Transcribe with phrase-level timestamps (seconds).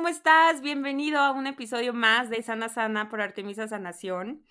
[0.00, 0.62] ¿Cómo estás?
[0.62, 4.42] Bienvenido a un episodio más de Sana Sana por Artemisa Sanación.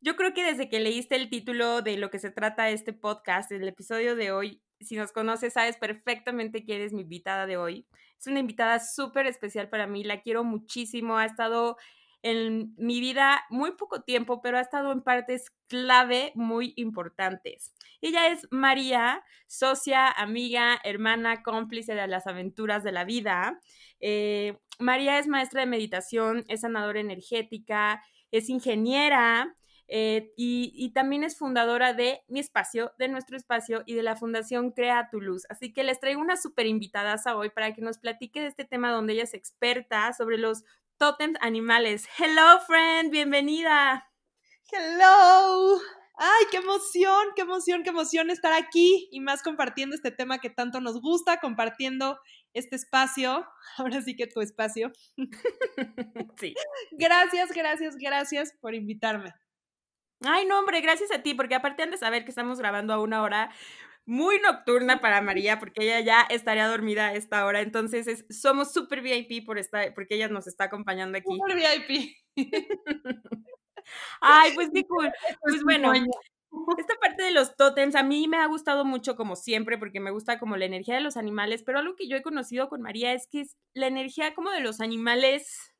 [0.00, 3.50] Yo creo que desde que leíste el título de lo que se trata este podcast,
[3.50, 7.88] el episodio de hoy, si nos conoces, sabes perfectamente quién es mi invitada de hoy.
[8.20, 11.76] Es una invitada súper especial para mí, la quiero muchísimo, ha estado
[12.22, 17.74] en mi vida muy poco tiempo, pero ha estado en partes clave muy importantes.
[18.00, 23.60] Ella es María, socia, amiga, hermana, cómplice de las aventuras de la vida.
[24.00, 29.56] Eh, María es maestra de meditación, es sanadora energética, es ingeniera,
[29.86, 34.70] eh, y, también es fundadora de Mi Espacio, de Nuestro Espacio y de la Fundación
[34.70, 35.44] Crea tu Luz.
[35.50, 38.90] Así que les traigo una súper invitada hoy para que nos platique de este tema
[38.90, 40.64] donde ella es experta sobre los
[40.96, 42.08] tótems animales.
[42.18, 44.10] Hello, friend, bienvenida.
[44.72, 45.78] Hello.
[46.16, 50.48] Ay, qué emoción, qué emoción, qué emoción estar aquí y más compartiendo este tema que
[50.48, 52.18] tanto nos gusta, compartiendo
[52.54, 53.46] este espacio.
[53.78, 54.92] Ahora sí que tu espacio.
[56.40, 56.54] sí.
[56.92, 59.32] Gracias, gracias, gracias por invitarme.
[60.24, 63.00] Ay, no, hombre, gracias a ti, porque aparte han de saber que estamos grabando a
[63.00, 63.50] una hora
[64.06, 67.60] muy nocturna para María, porque ella ya estaría dormida a esta hora.
[67.60, 71.26] Entonces, somos súper VIP por esta, porque ella nos está acompañando aquí.
[71.26, 72.16] Súper VIP.
[74.20, 75.12] Ay, pues qué cool.
[75.42, 75.92] Pues bueno,
[76.78, 80.10] esta parte de los tótems a mí me ha gustado mucho como siempre porque me
[80.10, 83.12] gusta como la energía de los animales, pero algo que yo he conocido con María
[83.12, 85.74] es que la energía como de los animales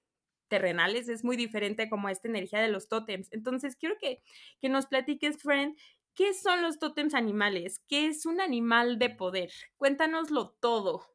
[0.48, 3.28] terrenales es muy diferente como esta energía de los tótems.
[3.32, 4.22] Entonces, quiero que,
[4.60, 5.76] que nos platiques, friend,
[6.14, 7.82] ¿qué son los tótems animales?
[7.88, 9.50] ¿Qué es un animal de poder?
[9.76, 11.06] Cuéntanoslo todo.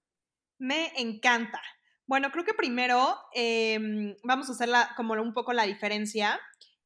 [0.57, 1.61] Me encanta.
[2.05, 6.39] Bueno, creo que primero em, vamos a hacer la, como un poco la diferencia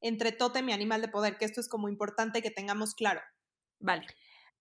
[0.03, 3.21] entre tótem y animal de poder, que esto es como importante que tengamos claro.
[3.79, 4.05] Vale.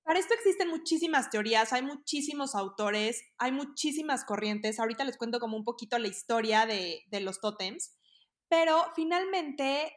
[0.04, 4.78] Para esto existen muchísimas teorías, hay muchísimos autores, hay muchísimas corrientes.
[4.78, 7.94] Ahorita les cuento como un poquito la historia de, los tótems,
[8.48, 9.92] pero finalmente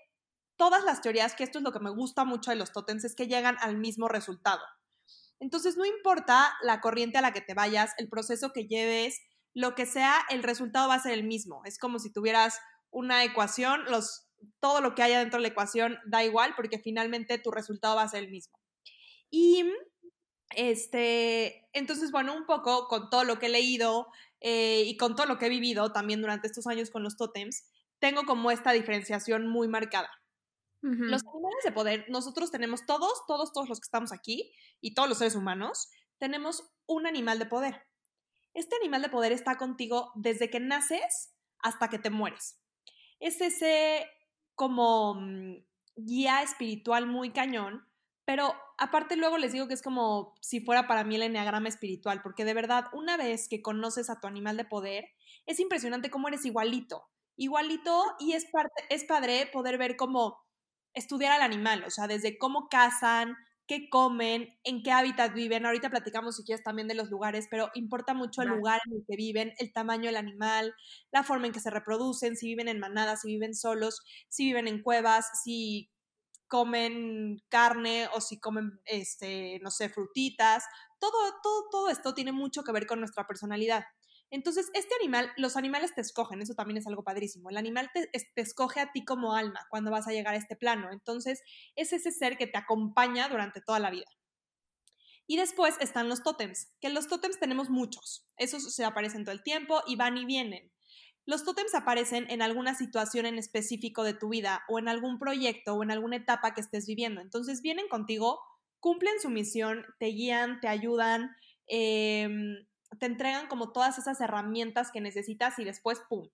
[0.58, 3.16] todas las teorías, que esto es lo que me gusta mucho de los tótems, es
[3.16, 4.62] que llegan al mismo resultado.
[5.40, 9.20] Entonces, no importa la corriente a la que te vayas, el proceso que lleves,
[9.54, 11.62] lo que sea, el resultado va a ser el mismo.
[11.66, 12.60] Es como si tuvieras
[12.92, 14.25] una ecuación, los,
[14.60, 18.04] todo lo que haya dentro de la ecuación da igual porque finalmente tu resultado va
[18.04, 18.60] a ser el mismo.
[19.30, 19.66] Y
[20.56, 24.08] este, entonces, bueno, un poco con todo lo que he leído
[24.42, 27.66] eh, y con todo lo que he vivido también durante estos años con los tótems,
[28.00, 30.10] tengo como esta diferenciación muy marcada.
[30.82, 35.10] Los animales de poder, nosotros tenemos todos, todos, todos los que estamos aquí y todos
[35.10, 35.90] los seres humanos,
[36.20, 37.88] tenemos un animal de poder.
[38.54, 42.60] Este animal de poder está contigo desde que naces hasta que te mueres.
[43.20, 44.06] Es ese
[44.56, 45.64] como mm,
[45.96, 47.86] guía espiritual muy cañón
[48.26, 52.22] pero aparte luego les digo que es como si fuera para mí el enneagrama espiritual,
[52.24, 55.06] porque de verdad, una vez que conoces a tu animal de poder,
[55.46, 57.08] es impresionante cómo eres igualito,
[57.38, 60.44] igualito y es, parte, es padre poder ver cómo
[60.94, 63.36] estudiar al animal, o sea, desde cómo cazan,
[63.68, 65.66] qué comen, en qué hábitat viven.
[65.66, 69.06] Ahorita platicamos si quieres también de los lugares, pero importa mucho el lugar en el
[69.08, 70.74] que viven, el tamaño del animal,
[71.12, 74.68] la forma en que se reproducen, si viven en manadas, si viven solos, si viven
[74.68, 75.90] en cuevas, si
[76.48, 80.64] comen carne o si comen, este, no sé, frutitas.
[81.00, 81.12] Todo,
[81.42, 83.84] todo, todo esto tiene mucho que ver con nuestra personalidad.
[84.32, 87.50] Entonces, este animal, los animales te escogen, eso también es algo padrísimo.
[87.50, 90.92] El animal te, escoge a ti como alma cuando vas a llegar a este plano.
[90.92, 91.42] Entonces,
[91.76, 94.08] es ese ser que te acompaña durante toda la vida.
[95.28, 98.26] Y después están los tótems, que los tótems tenemos muchos.
[98.38, 100.72] Esos se aparecen todo el tiempo y van y vienen.
[101.26, 105.74] Los tótems aparecen en alguna situación en específico de tu vida o en algún proyecto
[105.74, 107.22] o en alguna etapa que estés viviendo.
[107.22, 108.40] Entonces vienen contigo,
[108.80, 111.36] cumplen su misión, te guían, te ayudan,
[111.66, 112.68] em,
[113.00, 116.30] te entregan como todas esas herramientas que necesitas y después, ¡pum!,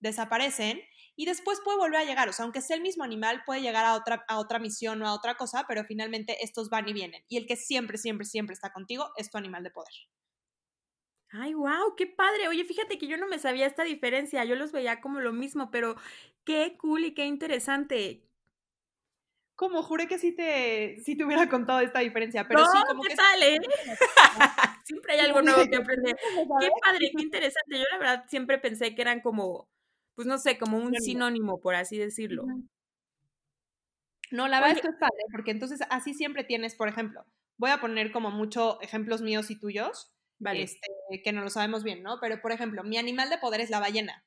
[0.00, 0.80] desaparecen
[1.16, 2.28] y después puede volver a llegar.
[2.28, 5.08] O sea, aunque sea el mismo animal, puede llegar a otra, a otra misión o
[5.08, 7.22] a otra cosa, pero finalmente estos van y vienen.
[7.28, 9.92] Y el que siempre, siempre, siempre está contigo es tu animal de poder.
[11.30, 12.48] Ay, wow, qué padre.
[12.48, 15.70] Oye, fíjate que yo no me sabía esta diferencia, yo los veía como lo mismo,
[15.70, 15.96] pero
[16.44, 18.28] qué cool y qué interesante.
[19.56, 23.10] Como juré que sí te, sí te hubiera contado esta diferencia, pero sí, como ¿qué
[23.10, 23.14] que...
[23.14, 23.60] tal, eh?
[24.84, 26.16] siempre hay algo nuevo que aprender.
[26.60, 27.78] Qué padre, qué interesante.
[27.78, 29.68] Yo la verdad siempre pensé que eran como,
[30.14, 32.44] pues no sé, como un sinónimo, por así decirlo.
[34.30, 37.24] No, la verdad es que es padre, porque entonces así siempre tienes, por ejemplo,
[37.56, 40.62] voy a poner como muchos ejemplos míos y tuyos, vale.
[40.62, 40.88] este,
[41.22, 42.18] que no lo sabemos bien, ¿no?
[42.20, 44.24] Pero, por ejemplo, mi animal de poder es la ballena.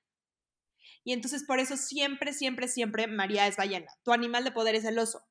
[1.08, 3.88] Y entonces por eso siempre, siempre, siempre María es ballena.
[4.04, 5.26] Tu animal de poder es el oso.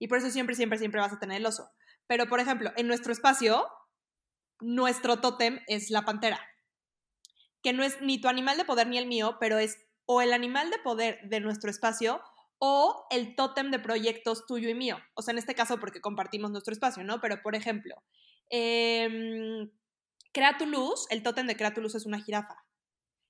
[0.00, 1.70] Y por eso siempre, siempre, siempre vas a tener el oso.
[2.08, 3.64] Pero, por ejemplo, en nuestro espacio,
[4.58, 6.40] nuestro tótem es la pantera.
[7.62, 10.32] Que no es ni tu animal de poder ni el mío, pero es o el
[10.32, 12.20] animal de poder de nuestro espacio
[12.58, 14.98] o el tótem de proyectos tuyo y mío.
[15.14, 17.20] O sea, en este caso porque compartimos nuestro espacio, ¿no?
[17.20, 17.94] Pero, por ejemplo,
[18.50, 19.70] eh,
[20.32, 22.64] Crea tu luz, el tótem de Crea tu luz es una jirafa.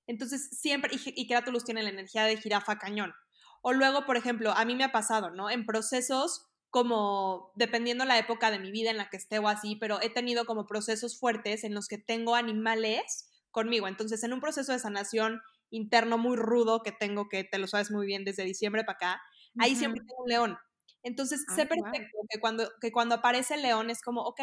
[0.06, 3.14] Entonces, siempre, y, y Crea tu luz tiene la energía de jirafa cañón.
[3.62, 5.50] O luego, por ejemplo, a mí me ha pasado, ¿no?
[5.50, 9.76] En procesos como, dependiendo la época de mi vida en la que esté o así,
[9.76, 13.86] pero he tenido como procesos fuertes en los que tengo animales conmigo.
[13.86, 15.40] Entonces, en un proceso de sanación
[15.70, 19.22] interno muy rudo que tengo, que te lo sabes muy bien desde diciembre para acá,
[19.58, 20.58] ahí siempre tengo un león.
[21.04, 24.40] Entonces, sé perfecto que, cuando, que cuando aparece el león es como, ok,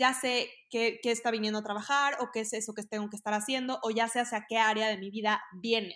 [0.00, 3.34] ya sé qué, está viniendo a trabajar o qué es eso que tengo que estar
[3.34, 5.94] haciendo o ya sé hacia qué área de mi vida viene.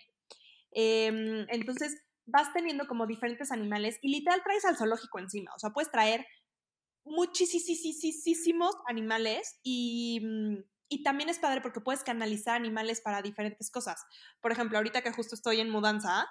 [0.72, 1.96] Em, entonces,
[2.26, 6.26] vas teniendo como diferentes animales y literal traes al zoológico encima, o sea, puedes traer
[7.04, 14.04] muchísimos animales y, mm, y también es padre porque puedes canalizar animales para diferentes cosas.
[14.40, 16.26] Por ejemplo, ahorita que justo estoy en mudanza,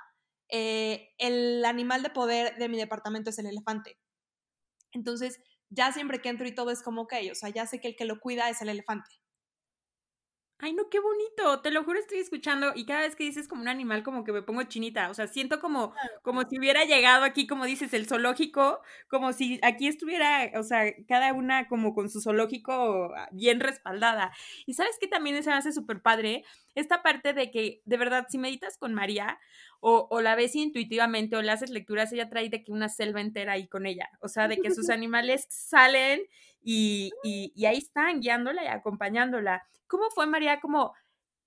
[0.49, 3.97] eh, el animal de poder de mi departamento es el elefante.
[4.91, 5.39] Entonces,
[5.73, 7.95] ya siempre que entro y todo es como, ok, o sea, ya sé que el
[7.95, 9.09] que lo cuida es el elefante.
[10.59, 11.61] Ay, no, qué bonito.
[11.61, 14.31] Te lo juro, estoy escuchando y cada vez que dices como un animal, como que
[14.31, 15.09] me pongo chinita.
[15.09, 18.79] O sea, siento como, como si hubiera llegado aquí, como dices, el zoológico,
[19.09, 24.31] como si aquí estuviera, o sea, cada una como con su zoológico ah, bien respaldada.
[24.65, 26.45] Y sabes que también se me hace súper padre
[26.75, 29.39] esta parte de que, de verdad, si meditas con María
[29.81, 33.19] o, o, la ves intuitivamente o le haces lecturas, ella trae de que una selva
[33.19, 34.09] entera ahí con ella.
[34.21, 36.21] O sea, de que sus animales salen
[36.63, 39.63] y, y, ahí están guiándola y acompañándola.
[39.87, 40.93] ¿Cómo fue, María, como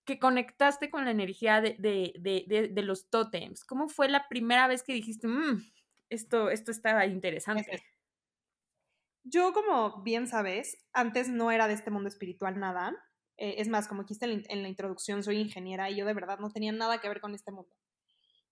[0.04, 3.64] que conectaste con la energía de, de, de, los tótems?
[3.64, 5.62] ¿Cómo fue la primera vez que dijiste, mmm,
[6.10, 7.82] esto, esto estaba interesante?
[9.24, 12.94] Yo, como bien sabes, antes no era de este mundo espiritual nada.
[13.38, 16.50] Eh, es más, como dijiste en la introducción, soy ingeniera y yo de verdad no
[16.50, 17.74] tenía nada que ver con este mundo.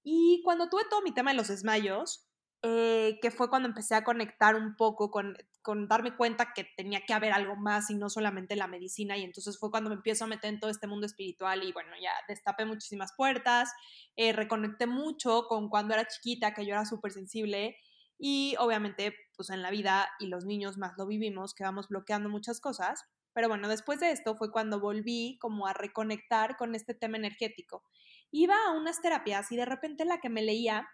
[0.03, 2.29] Y cuando tuve todo mi tema de los desmayos,
[2.67, 7.03] eh, que fue cuando empecé a conectar un poco con, con, darme cuenta que tenía
[7.05, 10.25] que haber algo más y no solamente la medicina y entonces fue cuando me empiezo
[10.25, 13.71] a meter en todo este mundo espiritual y bueno, ya destapé muchísimas puertas,
[14.17, 17.77] eh, reconecté mucho con cuando era chiquita, que yo era súper sensible
[18.19, 22.31] y obviamente pues en la vida y los niños más lo vivimos, que vamos bloqueando
[22.31, 26.95] muchas cosas, pero bueno, después de esto fue cuando volví como a reconectar con este
[26.95, 27.85] tema energético.
[28.31, 30.89] Iba a unas terapias y de repente la que me leía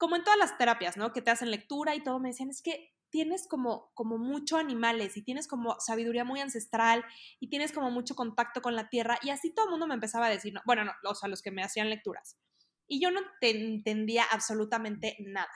[0.00, 1.12] como en todas las terapias, ¿no?
[1.12, 5.18] Que te hacen lectura y todo, me decían, es que tienes como, como mucho animales
[5.18, 7.04] y tienes como sabiduría muy ancestral
[7.38, 10.26] y tienes como mucho contacto con la tierra y así todo el mundo me empezaba
[10.26, 12.38] a decir, no, bueno, no, o sea, los que me hacían lecturas.
[12.86, 15.52] Y yo no te entendía absolutamente nada.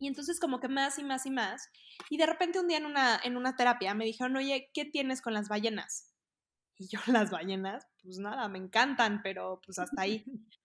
[0.00, 1.70] Y entonces como que más y más y más.
[2.08, 5.22] Y de repente un día en una, en una terapia me dijeron, oye, ¿qué tienes
[5.22, 6.12] con las ballenas?
[6.76, 10.24] Y yo, las ballenas, pues nada, me encantan, pero pues hasta ahí.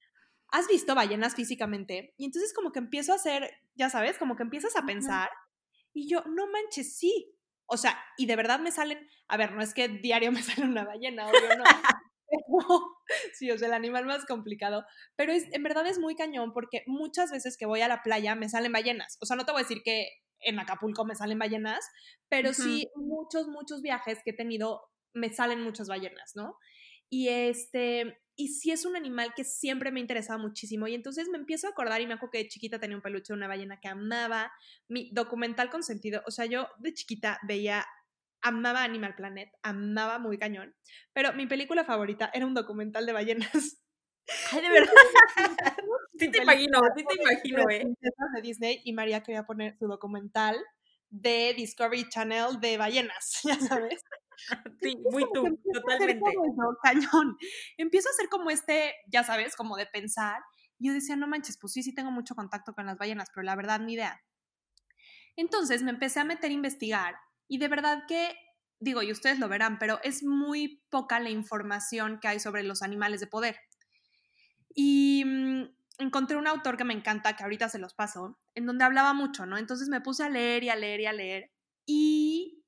[0.55, 2.13] ¿has visto ballenas físicamente?
[2.17, 5.29] Y entonces como que empiezo a hacer, ya sabes, como que empiezas a pensar
[5.93, 7.35] y yo, no manches, sí.
[7.65, 10.65] O sea, y de verdad me salen, a ver, no es que diario me sale
[10.65, 11.63] una ballena, obvio no.
[13.33, 14.85] sí, o sea, el animal más complicado,
[15.17, 18.35] pero es, en verdad es muy cañón porque muchas veces que voy a la playa
[18.35, 19.17] me salen ballenas.
[19.21, 20.07] O sea, no te voy a decir que
[20.39, 21.85] en Acapulco me salen ballenas,
[22.29, 24.81] pero sí muchos, muchos viajes que he tenido
[25.13, 26.57] me salen muchas ballenas, ¿no?
[27.09, 30.87] Y este, y sí es un animal que siempre me ha interesado muchísimo.
[30.87, 33.33] Y entonces me empiezo a acordar y me acuerdo que de chiquita tenía un peluche
[33.33, 34.51] de una ballena que amaba.
[34.87, 37.85] Mi documental con sentido, o sea, yo de chiquita veía,
[38.41, 40.75] amaba Animal Planet, amaba muy cañón.
[41.13, 43.81] Pero mi película favorita era un documental de ballenas.
[44.51, 44.93] Ay, de verdad.
[46.19, 47.85] sí te imagino, sí te imagino, eh.
[48.35, 50.57] De Disney y María quería poner su documental
[51.09, 54.01] de Discovery Channel de ballenas, ya sabes.
[54.81, 56.31] Sí, muy tú, totalmente.
[56.83, 57.37] cañón.
[57.77, 60.41] Empiezo a hacer como este, ya sabes, como de pensar.
[60.77, 63.43] Y yo decía, no manches, pues sí, sí tengo mucho contacto con las ballenas, pero
[63.43, 64.21] la verdad, ni idea.
[65.35, 67.15] Entonces me empecé a meter a investigar
[67.47, 68.35] y de verdad que,
[68.79, 72.81] digo, y ustedes lo verán, pero es muy poca la información que hay sobre los
[72.81, 73.57] animales de poder.
[74.73, 75.63] Y mm,
[75.99, 79.45] encontré un autor que me encanta, que ahorita se los paso, en donde hablaba mucho,
[79.45, 79.57] ¿no?
[79.57, 81.51] Entonces me puse a leer y a leer y a leer.
[81.85, 82.64] Y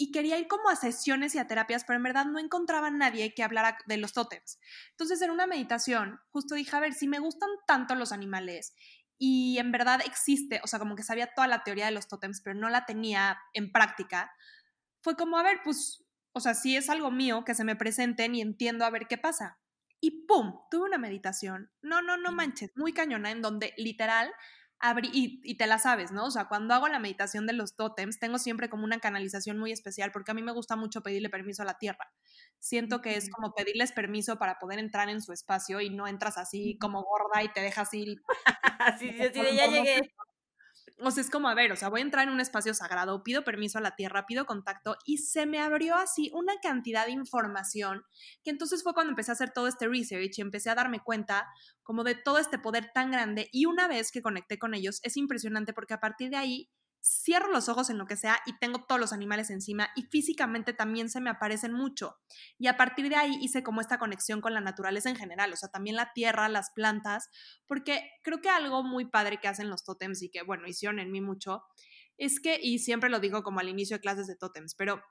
[0.00, 2.90] y quería ir como a sesiones y a terapias, pero en verdad no encontraba a
[2.90, 4.58] nadie que hablara de los tótems.
[4.92, 8.74] Entonces, en una meditación, justo dije, a ver, si me gustan tanto los animales
[9.18, 12.40] y en verdad existe, o sea, como que sabía toda la teoría de los tótems,
[12.40, 14.32] pero no la tenía en práctica,
[15.02, 16.02] fue como, a ver, pues,
[16.32, 19.18] o sea, si es algo mío, que se me presenten y entiendo a ver qué
[19.18, 19.58] pasa.
[20.00, 20.60] Y ¡pum!
[20.70, 21.70] Tuve una meditación.
[21.82, 24.32] No, no, no manches, muy cañona, en donde literal
[24.80, 26.24] abrí, y, te la sabes, ¿no?
[26.24, 29.72] O sea, cuando hago la meditación de los tótems, tengo siempre como una canalización muy
[29.72, 32.12] especial, porque a mí me gusta mucho pedirle permiso a la tierra.
[32.58, 36.38] Siento que es como pedirles permiso para poder entrar en su espacio y no entras
[36.38, 38.22] así como gorda y te dejas ir.
[38.78, 40.00] así, sí, sí, ya llegué
[40.98, 43.22] o sea, es como, a ver, o sea, voy a entrar en un espacio sagrado,
[43.22, 47.12] pido permiso a la tierra, pido contacto y se me abrió así una cantidad de
[47.12, 48.04] información
[48.44, 51.48] que entonces fue cuando empecé a hacer todo este research y empecé a darme cuenta
[51.82, 55.16] como de todo este poder tan grande y una vez que conecté con ellos es
[55.16, 56.70] impresionante porque a partir de ahí
[57.02, 60.72] cierro los ojos en lo que sea y tengo todos los animales encima y físicamente
[60.72, 62.18] también se me aparecen mucho.
[62.58, 65.56] Y a partir de ahí hice como esta conexión con la naturaleza en general, o
[65.56, 67.28] sea, también la tierra, las plantas,
[67.66, 71.10] porque creo que algo muy padre que hacen los tótems y que, bueno, hicieron en
[71.10, 71.64] mí mucho,
[72.18, 75.02] es que, y siempre lo digo como al inicio de clases de tótems, pero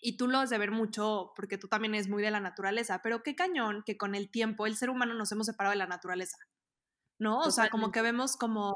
[0.00, 3.00] y tú lo has de ver mucho porque tú también eres muy de la naturaleza,
[3.02, 5.86] pero qué cañón que con el tiempo el ser humano nos hemos separado de la
[5.86, 6.36] naturaleza,
[7.18, 7.40] ¿no?
[7.40, 8.74] O sea, como que vemos como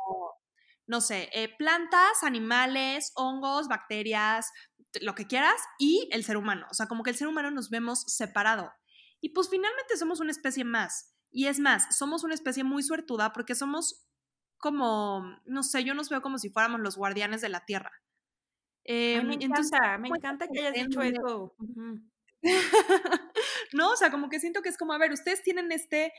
[0.87, 4.51] no sé, eh, plantas, animales, hongos, bacterias,
[5.01, 6.67] lo que quieras, y el ser humano.
[6.71, 8.73] O sea, como que el ser humano nos vemos separado.
[9.21, 11.15] Y pues finalmente somos una especie más.
[11.31, 14.07] Y es más, somos una especie muy suertuda porque somos
[14.59, 17.91] como, no sé, yo nos veo como si fuéramos los guardianes de la Tierra.
[18.85, 21.55] Eh, me encanta, me encanta que hayas dicho eso.
[23.73, 26.13] no, o sea, como que siento que es como, a ver, ustedes tienen este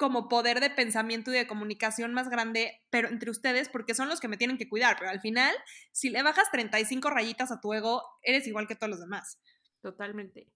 [0.00, 4.18] como poder de pensamiento y de comunicación más grande, pero entre ustedes, porque son los
[4.18, 5.54] que me tienen que cuidar, pero al final,
[5.92, 9.38] si le bajas 35 rayitas a tu ego, eres igual que todos los demás.
[9.82, 10.50] Totalmente.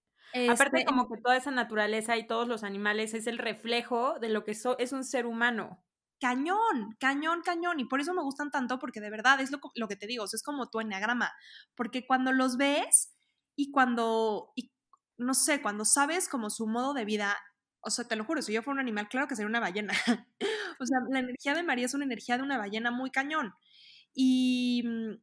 [0.49, 4.29] Aparte, este, como que toda esa naturaleza y todos los animales es el reflejo de
[4.29, 5.85] lo que es un ser humano.
[6.19, 7.79] Cañón, cañón, cañón.
[7.79, 10.25] Y por eso me gustan tanto, porque de verdad es lo, lo que te digo,
[10.25, 11.31] es como tu enneagrama.
[11.75, 13.15] Porque cuando los ves
[13.55, 14.73] y cuando, y,
[15.17, 17.37] no sé, cuando sabes como su modo de vida,
[17.85, 19.93] o sea, te lo juro, si yo fuera un animal, claro que sería una ballena.
[20.79, 23.53] o sea, la energía de María es una energía de una ballena muy cañón.
[24.13, 25.21] Y, mm,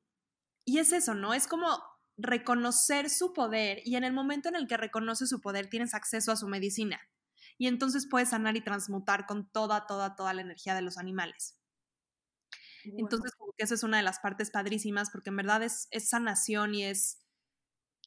[0.64, 1.34] y es eso, ¿no?
[1.34, 1.82] Es como
[2.16, 6.30] reconocer su poder y en el momento en el que reconoces su poder tienes acceso
[6.30, 7.00] a su medicina.
[7.58, 11.56] Y entonces puedes sanar y transmutar con toda, toda, toda la energía de los animales.
[12.84, 16.08] Entonces, como que eso es una de las partes padrísimas porque en verdad es, es
[16.08, 17.21] sanación y es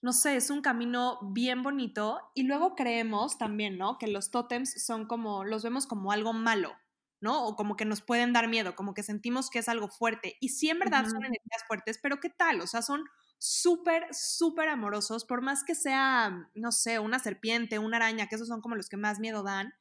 [0.05, 3.97] no sé, es un camino bien bonito y luego creemos también, ¿no?
[3.97, 6.75] Que los tótems son como, los vemos como algo malo,
[7.21, 7.43] ¿no?
[7.47, 10.37] O como que nos pueden dar miedo, como que sentimos que es algo fuerte.
[10.39, 12.61] Y sí, en verdad son energías fuertes, pero ¿qué tal?
[12.61, 13.03] O sea, son
[13.39, 18.47] súper, súper amorosos, por más que sea, no sé, una serpiente, una araña, que esos
[18.47, 19.73] son como los que más miedo dan.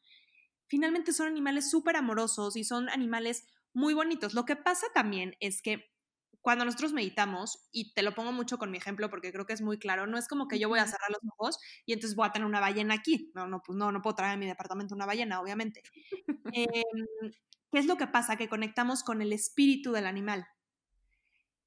[0.68, 4.32] Finalmente son animales súper amorosos y son animales muy bonitos.
[4.32, 5.93] Lo que pasa también es que
[6.44, 9.62] cuando nosotros meditamos, y te lo pongo mucho con mi ejemplo porque creo que es
[9.62, 12.26] muy claro, no es como que yo voy a cerrar los ojos y entonces voy
[12.26, 13.32] a tener una ballena aquí.
[13.34, 15.82] No, no, pues no, no puedo traer a mi departamento una ballena, obviamente.
[16.52, 17.32] Em,
[17.72, 18.36] ¿Qué es lo que pasa?
[18.36, 20.46] Que conectamos con el espíritu del animal.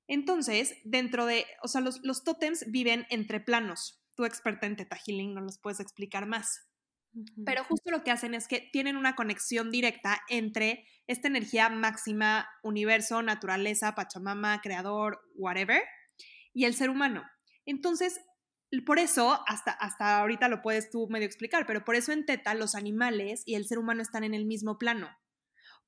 [0.05, 3.99] Entonces, dentro de, o sea, los, los tótems viven entre planos.
[4.15, 6.66] Tú experta en Teta Healing no los puedes explicar más.
[7.45, 12.47] Pero justo lo que hacen es que tienen una conexión directa entre esta energía máxima,
[12.63, 15.81] universo, naturaleza, Pachamama, creador, whatever,
[16.53, 17.23] y el ser humano.
[17.65, 18.19] Entonces,
[18.85, 22.53] por eso, hasta, hasta ahorita lo puedes tú medio explicar, pero por eso en Teta
[22.53, 25.09] los animales y el ser humano están en el mismo plano,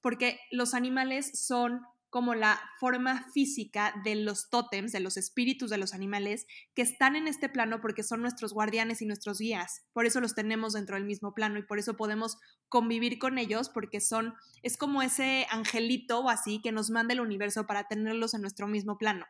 [0.02, 5.78] porque los animales son como la forma física de los tótems, de los espíritus de
[5.78, 9.84] los animales que están en este plano porque son nuestros guardianes y nuestros guías.
[9.94, 12.38] Por eso los tenemos dentro del mismo plano y por eso podemos
[12.68, 17.22] convivir con ellos porque son, es como ese angelito o así que nos manda el
[17.22, 19.26] universo para tenerlos en nuestro mismo plano.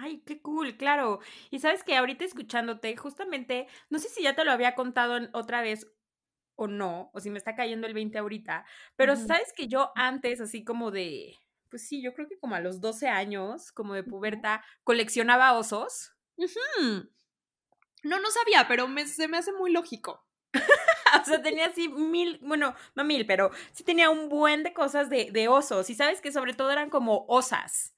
[0.00, 1.20] Ay, qué cool, claro.
[1.50, 5.62] Y sabes que ahorita escuchándote, justamente, no sé si ya te lo había contado otra
[5.62, 5.86] vez
[6.60, 10.42] o no, o si me está cayendo el 20 ahorita, pero sabes que yo antes,
[10.42, 11.38] así como de,
[11.70, 16.12] pues sí, yo creo que como a los 12 años, como de puberta, coleccionaba osos.
[18.02, 20.22] No, no sabía, pero se me hace muy lógico.
[21.22, 25.08] o sea, tenía así mil, bueno, no mil, pero sí tenía un buen de cosas
[25.08, 25.88] de, de osos.
[25.88, 27.94] Y sabes que sobre todo eran como osas.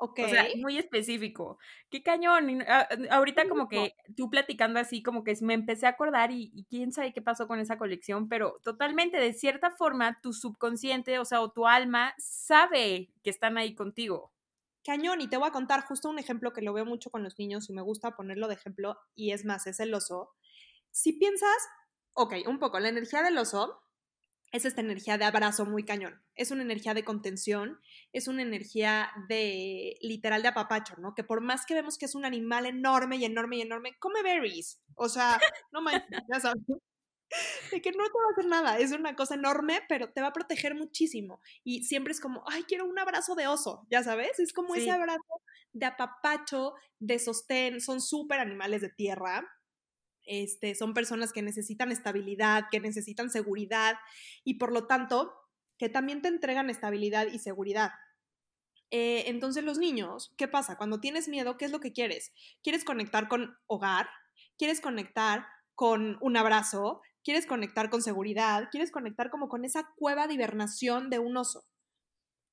[0.00, 0.20] Ok.
[0.24, 1.58] O sea, muy específico.
[1.90, 2.62] Qué cañón.
[2.68, 6.92] Ah, ahorita como que tú platicando así, como que me empecé a acordar y, quién
[6.92, 11.40] sabe qué pasó con esa colección, pero totalmente, de cierta forma, tu subconsciente, o sea,
[11.40, 14.32] o tu alma sabe que están ahí contigo.
[14.84, 17.36] Cañón, y te voy a contar justo un ejemplo que lo veo mucho con los
[17.36, 20.30] niños y me gusta ponerlo de ejemplo, y es más, es el oso.
[20.92, 21.68] Si piensas,
[22.12, 23.82] ok, un poco, la energía del oso
[24.52, 26.22] es esta energía de abrazo muy cañón.
[26.34, 27.80] Es una energía de contención,
[28.12, 31.14] es una energía de literal de apapacho, ¿no?
[31.14, 34.22] Que por más que vemos que es un animal enorme y enorme y enorme, come
[34.22, 34.80] berries.
[34.94, 35.38] O sea,
[35.72, 36.62] no manches, ya sabes.
[37.70, 40.28] De que no te va a hacer nada, es una cosa enorme, pero te va
[40.28, 41.42] a proteger muchísimo.
[41.62, 44.90] Y siempre es como, ay, quiero un abrazo de oso, ya sabes, es como ese
[44.90, 45.42] abrazo
[45.74, 49.46] de apapacho, de sostén, son súper animales de tierra,
[50.28, 53.96] este, son personas que necesitan estabilidad, que necesitan seguridad
[54.44, 55.34] y por lo tanto
[55.78, 57.92] que también te entregan estabilidad y seguridad.
[58.90, 60.76] Eh, entonces los niños, ¿qué pasa?
[60.76, 62.32] Cuando tienes miedo, ¿qué es lo que quieres?
[62.62, 64.08] ¿Quieres conectar con hogar?
[64.58, 67.00] ¿Quieres conectar con un abrazo?
[67.24, 68.68] ¿Quieres conectar con seguridad?
[68.70, 71.64] ¿Quieres conectar como con esa cueva de hibernación de un oso?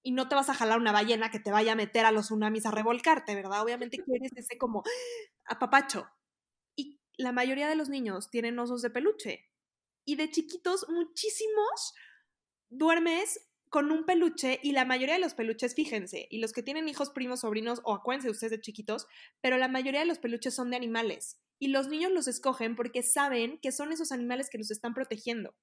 [0.04, 2.26] Y no te vas a jalar una ballena que te vaya a meter a los
[2.26, 3.64] tsunamis a revolcarte, ¿verdad?
[3.64, 4.84] Obviamente quieres ese como
[5.46, 6.08] apapacho
[7.18, 9.50] la mayoría de los niños tienen osos de peluche.
[10.06, 11.94] Y de chiquitos, muchísimos
[12.70, 16.88] duermes con un peluche y la mayoría de los peluches, fíjense, y los que tienen
[16.88, 19.08] hijos, primos, sobrinos o acuérdense ustedes de chiquitos,
[19.42, 21.42] pero la mayoría de los peluches son de animales.
[21.60, 25.56] Y los niños los escogen porque saben que son esos animales que los están protegiendo.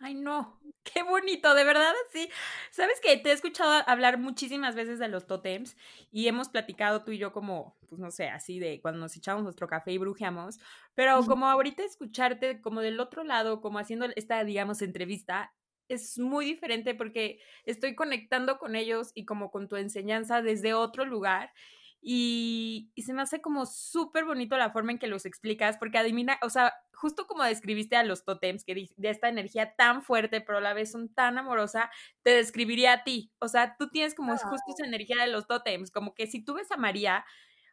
[0.00, 2.28] Ay, no, qué bonito, de verdad, sí.
[2.70, 5.76] Sabes que te he escuchado hablar muchísimas veces de los tótems
[6.10, 9.42] y hemos platicado tú y yo como, pues no sé, así de cuando nos echamos
[9.42, 10.58] nuestro café y brujeamos,
[10.94, 15.54] pero como ahorita escucharte como del otro lado, como haciendo esta, digamos, entrevista,
[15.88, 21.06] es muy diferente porque estoy conectando con ellos y como con tu enseñanza desde otro
[21.06, 21.52] lugar
[22.00, 26.38] y, se me hace como súper bonito la forma en que los explicas, porque adivina,
[26.42, 30.58] o sea, justo como describiste a los totems, que de esta energía tan fuerte, pero
[30.58, 31.90] a la vez son tan amorosa,
[32.22, 33.32] te describiría a ti.
[33.40, 36.44] O sea, tú tienes como es justo esa energía de los totems, como que si
[36.44, 37.24] tú ves a María,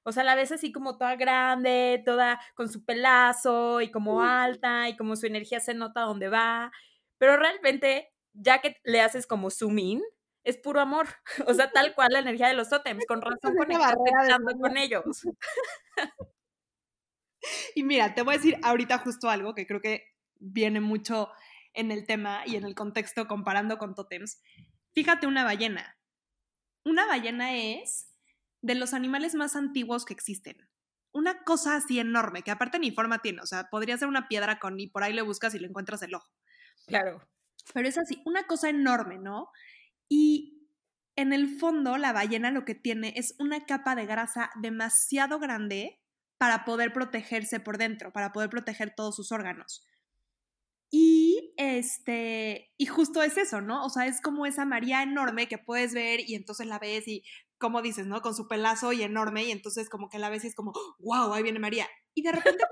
[0.04, 4.88] o sea, la ves así como toda grande, toda con su pelazo y como alta
[4.90, 6.72] y como su energía se nota donde va,
[7.18, 10.02] pero realmente, ya que le haces como zoom in,
[10.46, 11.08] es puro amor.
[11.48, 15.04] O sea, tal cual la energía de los tótems, con razón conectando con ellos.
[17.76, 21.30] Y mira, te voy a decir ahorita justo algo que creo que viene mucho
[21.74, 24.42] en el tema y en el contexto comparando con tótems.
[24.94, 25.96] Fíjate una ballena.
[26.84, 28.10] Una ballena es
[28.62, 30.58] de los animales más antiguos que existen.
[31.12, 34.58] Una cosa así enorme, que aparte ni forma tiene, o sea, podría ser una piedra
[34.58, 36.28] con y por ahí le buscas y le encuentras el ojo.
[36.88, 37.22] Claro.
[37.76, 39.52] Pero es así, una cosa enorme, ¿no?
[40.10, 40.70] Y
[41.16, 46.02] en el fondo, la ballena lo que tiene es una capa de grasa demasiado grande
[46.38, 49.88] para poder protegerse por dentro, para poder proteger todos sus órganos.
[50.92, 53.86] Y este, y justo es eso, ¿no?
[53.86, 57.24] O sea, es como esa María enorme que puedes ver y entonces la ves y,
[57.58, 58.22] como dices, ¿no?
[58.22, 61.34] Con su pelazo y enorme y entonces como que la ves y es como, wow,
[61.34, 61.88] ahí viene María.
[62.14, 62.64] Y de repente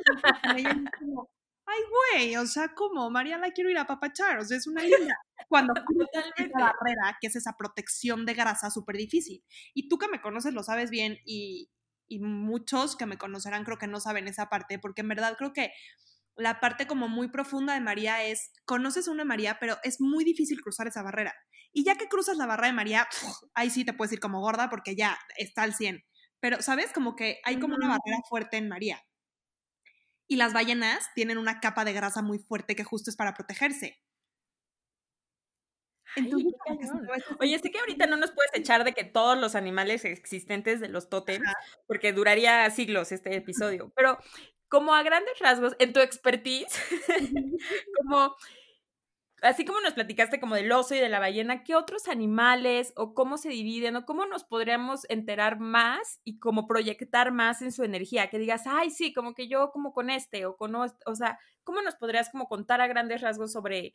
[0.99, 1.29] como,
[1.65, 4.81] ay, güey, o sea, como María la quiero ir a papachar, o sea, es una
[4.81, 5.17] linda.
[5.47, 9.43] Cuando cruzas esa barrera, que es esa protección de grasa súper difícil.
[9.73, 11.69] Y tú que me conoces lo sabes bien y,
[12.07, 15.53] y muchos que me conocerán creo que no saben esa parte, porque en verdad creo
[15.53, 15.71] que
[16.35, 20.23] la parte como muy profunda de María es, conoces a una María, pero es muy
[20.23, 21.33] difícil cruzar esa barrera.
[21.71, 23.07] Y ya que cruzas la barrera de María,
[23.53, 26.03] ahí sí te puedes ir como gorda porque ya está al 100.
[26.39, 26.91] Pero, ¿sabes?
[26.91, 29.01] Como que hay como una barrera fuerte en María.
[30.27, 33.99] Y las ballenas tienen una capa de grasa muy fuerte que justo es para protegerse.
[37.39, 40.89] Oye, sé que ahorita no nos puedes echar de que todos los animales existentes de
[40.89, 41.47] los tótems,
[41.87, 44.17] porque duraría siglos este episodio, pero
[44.67, 46.79] como a grandes rasgos, en tu expertise,
[47.97, 48.35] como
[49.43, 53.13] así como nos platicaste como del oso y de la ballena, ¿qué otros animales o
[53.13, 57.83] cómo se dividen o cómo nos podríamos enterar más y como proyectar más en su
[57.83, 58.29] energía?
[58.29, 61.81] Que digas, ay, sí, como que yo como con este o con, o sea, ¿cómo
[61.81, 63.93] nos podrías como contar a grandes rasgos sobre,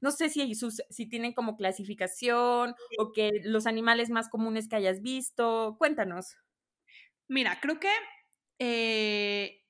[0.00, 4.76] no sé si, sus, si tienen como clasificación o que los animales más comunes que
[4.76, 5.76] hayas visto?
[5.78, 6.36] Cuéntanos.
[7.28, 7.90] Mira, creo que
[8.58, 9.62] eh,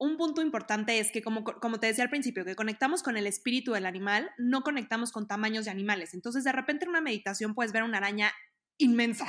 [0.00, 3.26] un punto importante es que, como, como te decía al principio, que conectamos con el
[3.26, 6.14] espíritu del animal, no conectamos con tamaños de animales.
[6.14, 8.32] Entonces, de repente en una meditación puedes ver una araña
[8.78, 9.26] inmensa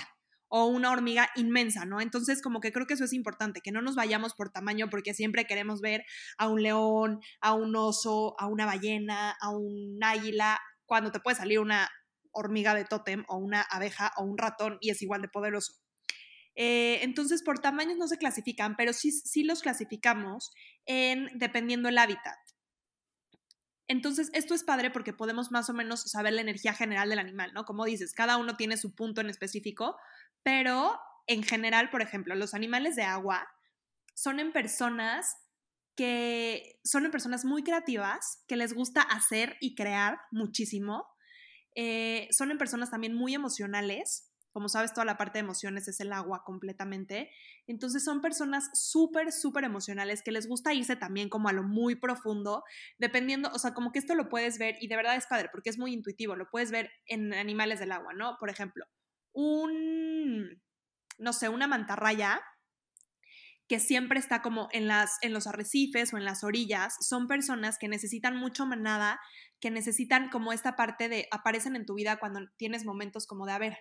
[0.48, 2.00] o una hormiga inmensa, ¿no?
[2.00, 5.14] Entonces, como que creo que eso es importante, que no nos vayamos por tamaño porque
[5.14, 6.06] siempre queremos ver
[6.38, 11.36] a un león, a un oso, a una ballena, a un águila, cuando te puede
[11.36, 11.90] salir una
[12.32, 15.74] hormiga de tótem o una abeja o un ratón y es igual de poderoso.
[16.56, 20.52] Eh, entonces, por tamaños no se clasifican, pero sí, sí los clasificamos
[20.86, 22.38] en dependiendo el hábitat.
[23.88, 27.52] Entonces, esto es padre porque podemos más o menos saber la energía general del animal,
[27.54, 27.66] ¿no?
[27.66, 29.98] Como dices, cada uno tiene su punto en específico,
[30.44, 33.50] pero en general, por ejemplo, los animales de agua
[34.14, 35.36] son en personas
[35.96, 41.06] que son personas muy creativas, que les gusta hacer y crear muchísimo.
[41.76, 46.00] Eh, son en personas también muy emocionales, como sabes, toda la parte de emociones es
[46.00, 47.32] el agua completamente.
[47.68, 51.96] Entonces son personas súper, súper emocionales que les gusta irse también como a lo muy
[51.96, 52.64] profundo,
[52.98, 55.70] dependiendo, o sea, como que esto lo puedes ver y de verdad es padre porque
[55.70, 58.38] es muy intuitivo, lo puedes ver en animales del agua, ¿no?
[58.40, 58.86] Por ejemplo,
[59.34, 60.62] un,
[61.18, 62.42] no sé, una mantarraya
[63.72, 67.78] que siempre está como en, las, en los arrecifes o en las orillas, son personas
[67.80, 69.18] que necesitan mucho manada,
[69.62, 73.54] que necesitan como esta parte de, aparecen en tu vida cuando tienes momentos como de,
[73.54, 73.78] a ver,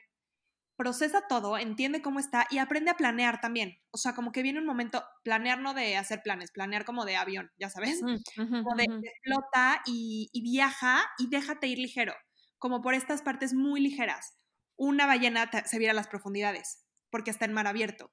[0.80, 3.76] procesa todo, entiende cómo está y aprende a planear también.
[3.90, 7.16] O sea, como que viene un momento, planear no de hacer planes, planear como de
[7.16, 8.86] avión, ya sabes, mm, como de,
[9.22, 12.14] flota y, viaja y déjate ir ligero,
[12.56, 14.38] como por estas partes muy ligeras.
[14.74, 18.10] Una ballena se viera a las profundidades porque está en mar abierto.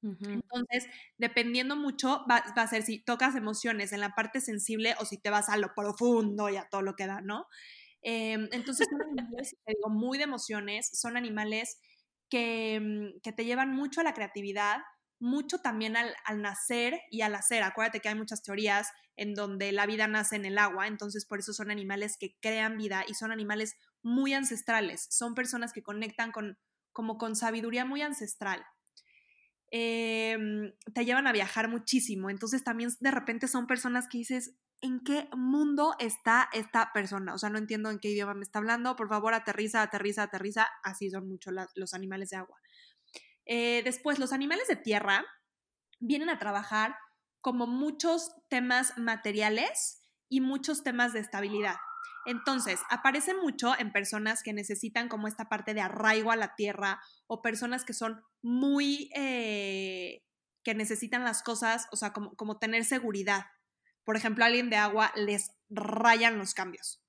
[0.00, 0.86] Entonces,
[1.18, 5.30] dependiendo mucho, va, a ser si tocas emociones en la parte sensible o si te
[5.30, 7.48] vas a lo profundo y a todo lo que da, ¿no?
[8.02, 11.80] Em, entonces, son animales, digo, muy de emociones, son animales
[12.32, 14.78] Mm, que, te llevan mucho a la creatividad,
[15.18, 17.62] mucho también al, nacer y al hacer.
[17.62, 21.38] Acuérdate que hay muchas teorías en donde la vida nace en el agua, entonces por
[21.38, 26.32] eso son animales que crean vida y son animales muy ancestrales, son personas que conectan
[26.32, 26.58] con,
[26.92, 28.64] como con sabiduría muy ancestral.
[29.70, 35.00] Em, te llevan a viajar muchísimo, entonces también de repente son personas que dices, en
[35.00, 37.34] qué mundo está esta persona.
[37.34, 38.96] O sea, no entiendo en qué idioma me está hablando.
[38.96, 40.68] Por favor, aterriza, aterriza, aterriza.
[40.82, 42.60] Así son muchos los animales de agua.
[43.46, 45.24] Eh, después, los animales de tierra
[46.00, 46.96] vienen a trabajar
[47.40, 51.76] como muchos temas materiales y muchos temas de estabilidad.
[52.26, 57.00] Entonces, aparece mucho en personas que necesitan como esta parte de arraigo a la tierra
[57.26, 60.22] o personas que son muy, eh,
[60.64, 63.46] que necesitan las cosas, o sea, como, como tener seguridad
[64.06, 67.02] por ejemplo, a alguien de agua les rayan los cambios.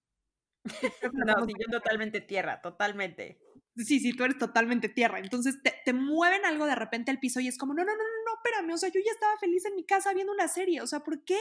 [1.14, 3.40] no, sí, yo totalmente tierra, totalmente.
[3.76, 5.20] Sí, sí, tú eres totalmente tierra.
[5.20, 8.36] Entonces te, mueven algo de repente al piso y es como, no, no, no, no,
[8.36, 11.00] espérame, o sea, yo ya estaba feliz en mi casa viendo una serie, o sea,
[11.00, 11.40] ¿por qué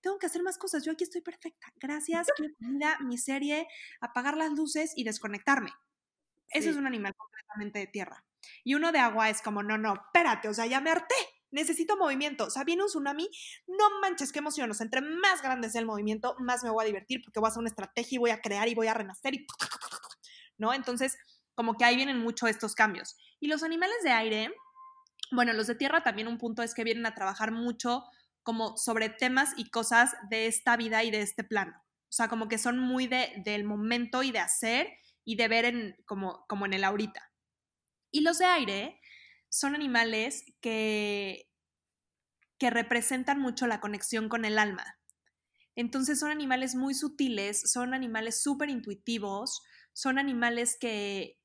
[0.00, 0.84] tengo que hacer más cosas?
[0.84, 1.66] Yo aquí estoy perfecta.
[1.76, 2.26] Gracias,
[2.58, 3.68] mira mi serie,
[4.00, 5.70] apagar las luces y desconectarme.
[6.48, 8.24] Eso es un animal completamente de tierra.
[8.62, 11.14] Y uno de agua es como, no, no, espérate, o sea, ya me harté
[11.54, 12.46] necesito movimiento.
[12.46, 13.30] O sea, viene un tsunami,
[13.68, 14.70] no manches, qué emoción.
[14.70, 17.46] O sea, entre más grande sea el movimiento, más me voy a divertir porque voy
[17.46, 19.46] a hacer una estrategia y voy a crear y voy a renacer y...
[20.58, 20.74] ¿No?
[20.74, 21.16] Entonces,
[21.54, 23.16] como que ahí vienen mucho estos cambios.
[23.40, 24.54] Y los animales de aire,
[25.30, 28.04] bueno, los de tierra también un punto es que vienen a trabajar mucho
[28.42, 31.72] como sobre temas y cosas de esta vida y de este plano.
[31.76, 34.88] O sea, como que son muy de, del momento y de hacer
[35.24, 37.32] y de ver en, como, como en el ahorita.
[38.10, 39.00] Y los de aire
[39.48, 41.50] son animales que,
[42.58, 44.98] que representan mucho la conexión con el alma.
[45.74, 51.40] Entonces son animales muy sutiles, son animales súper intuitivos, son animales que,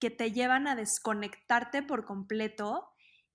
[0.00, 2.90] que te llevan a desconectarte por completo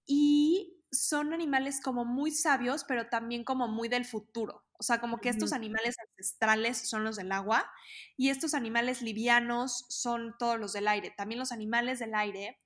[0.06, 4.66] y son animales como muy sabios, pero también como muy del futuro.
[4.74, 7.70] O sea, como que estos animales ancestrales son los del agua
[8.18, 11.14] y estos animales livianos son todos los del aire.
[11.16, 12.60] También los animales del aire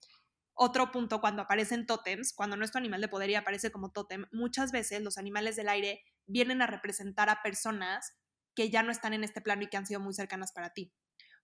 [0.54, 4.74] otro punto, cuando aparecen tótems, cuando nuestro animal de poder y aparece como tótem, muchas
[4.74, 8.14] veces los animales del aire vienen a representar a personas
[8.56, 10.94] que ya no están en este plano y que han sido muy cercanas para ti.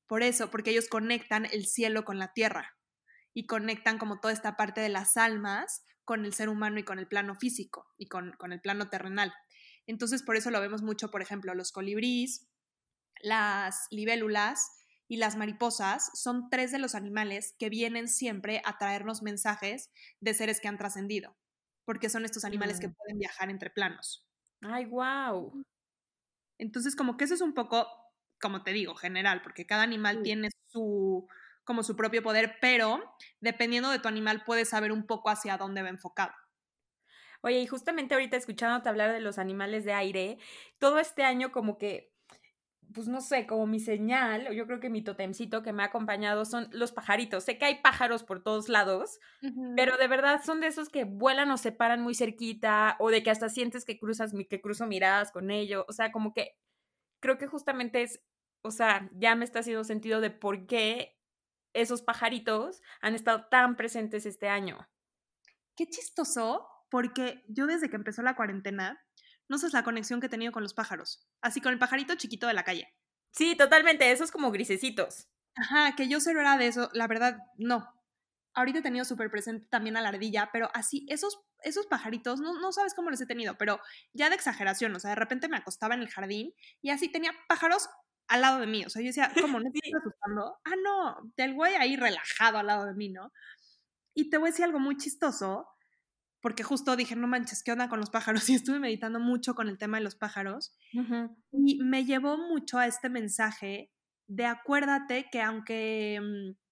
[0.08, 2.78] Por eso, porque ellos conectan el cielo con la tierra
[3.34, 7.00] y conectan como toda esta parte de las almas con el ser humano y con
[7.00, 9.34] el plano físico y con, con el plano terrenal.
[9.88, 12.48] Entonces, por eso lo vemos mucho, por ejemplo, los colibríes,
[13.22, 14.70] las libélulas,
[15.08, 20.34] y las mariposas son tres de los animales que vienen siempre a traernos mensajes de
[20.34, 21.38] seres que han trascendido,
[21.86, 22.94] porque son estos animales que mm.
[22.96, 24.28] pueden viajar entre planos.
[24.62, 25.64] ¡Ay, wow!
[26.58, 27.88] Entonces, como que eso es un poco,
[28.42, 31.28] como te digo, general, porque cada animal tiene su
[31.64, 35.82] como su propio poder, pero dependiendo de tu animal puedes saber un poco hacia dónde
[35.82, 36.32] va enfocado.
[37.42, 40.38] Oye, y justamente ahorita escuchándote hablar de los animales de aire,
[40.78, 42.16] todo este año como que
[42.94, 46.46] pues no sé, como mi señal, yo creo que mi totemcito que me ha acompañado
[46.46, 47.44] son los pajaritos.
[47.44, 49.20] Sé que hay pájaros por todos lados,
[49.76, 53.24] pero de verdad son de esos que vuelan o se paran muy cerquita, o de
[53.24, 55.84] que hasta sientes que cruzas, que cruzo miradas con ellos.
[55.88, 56.56] O sea, como que
[57.20, 58.22] creo que justamente es,
[58.62, 61.20] o sea, ya me está haciendo sentido de por qué
[61.74, 64.88] esos pajaritos han estado tan presentes este año.
[65.76, 69.04] Qué chistoso, porque yo desde que empezó la cuarentena,
[69.50, 71.28] no sabes la conexión que he tenido con los pájaros.
[71.42, 72.96] Así con el pajarito chiquito de la calle.
[73.32, 75.28] Sí, totalmente, esos como grisecitos.
[75.56, 77.95] Ajá, que yo cero era de eso, la verdad, no.
[78.56, 82.60] Ahorita he tenido súper presente también a la ardilla, pero así, esos, esos pajaritos, no,
[82.60, 83.80] no sabes cómo los he tenido, pero
[84.14, 87.32] ya de exageración, o sea, de repente me acostaba en el jardín y así tenía
[87.48, 87.90] pájaros
[88.28, 90.58] al lado de mí, o sea, yo decía, ¿cómo no te estás asustando?
[90.64, 93.32] Ah, no, del güey ahí relajado al lado de mí, ¿no?
[94.14, 95.68] Y te voy a decir algo muy chistoso,
[96.42, 98.48] porque justo dije, no manches, ¿qué onda con los pájaros?
[98.50, 100.78] Y estuve meditando mucho con el tema de los pájaros.
[101.52, 103.92] Y me llevó mucho a este mensaje
[104.28, 106.65] de acuérdate que aunque mm,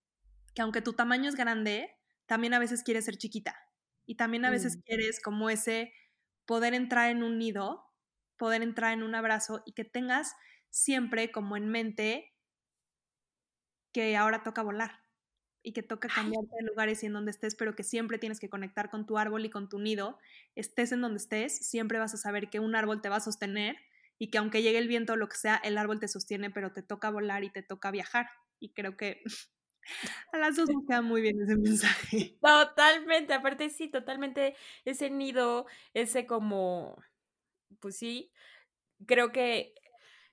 [0.53, 1.89] que aunque tu tamaño es grande,
[2.25, 3.57] también a veces quieres ser chiquita.
[4.05, 4.81] Y también a veces mm.
[4.81, 5.93] quieres como ese
[6.45, 7.85] poder entrar en un nido,
[8.37, 10.35] poder entrar en un abrazo y que tengas
[10.69, 12.33] siempre como en mente
[13.93, 15.03] que ahora toca volar
[15.61, 18.49] y que toca cambiarte de lugares y en donde estés, pero que siempre tienes que
[18.49, 20.19] conectar con tu árbol y con tu nido.
[20.55, 23.77] Estés en donde estés, siempre vas a saber que un árbol te va a sostener
[24.19, 26.73] y que aunque llegue el viento o lo que sea, el árbol te sostiene, pero
[26.73, 28.27] te toca volar y te toca viajar.
[28.59, 29.21] Y creo que
[30.31, 32.39] A las dos queda muy bien ese mensaje.
[32.41, 36.97] Totalmente, aparte sí, totalmente ese nido, ese como,
[37.79, 38.31] pues sí,
[39.07, 39.75] creo que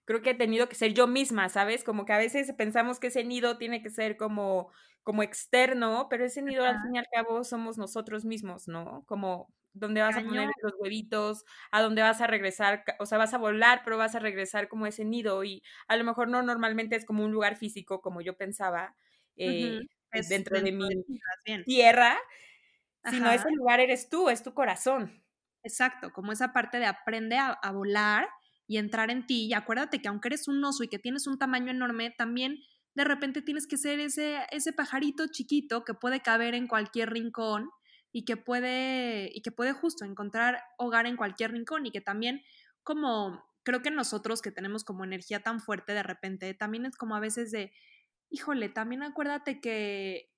[0.06, 1.84] creo que he tenido que ser yo misma, ¿sabes?
[1.84, 4.72] Como que a veces pensamos que ese nido tiene que ser como
[5.04, 9.04] como externo, pero ese nido al fin y al cabo somos nosotros mismos, ¿no?
[9.06, 13.34] Como donde vas a poner los huevitos, a donde vas a regresar, o sea, vas
[13.34, 16.96] a volar, pero vas a regresar como ese nido y a lo mejor no normalmente
[16.96, 18.96] es como un lugar físico como yo pensaba,
[19.40, 19.80] eh,
[20.28, 22.18] dentro de mi tierra,
[23.08, 25.22] sino ese lugar eres tú, es tu corazón.
[25.62, 28.28] Exacto, como esa parte de aprende a, volar
[28.66, 29.46] y entrar en ti.
[29.46, 32.58] Y acuérdate que aunque eres un oso y que tienes un tamaño enorme, también
[32.94, 37.70] de repente tienes que ser ese, ese pajarito chiquito que puede caber en cualquier rincón
[38.12, 42.42] y que puede, y que puede justo encontrar hogar en cualquier rincón y que también
[42.82, 47.14] como creo que nosotros que tenemos como energía tan fuerte de repente, también es como
[47.14, 47.72] a veces de,
[48.30, 50.30] híjole, también acuérdate que,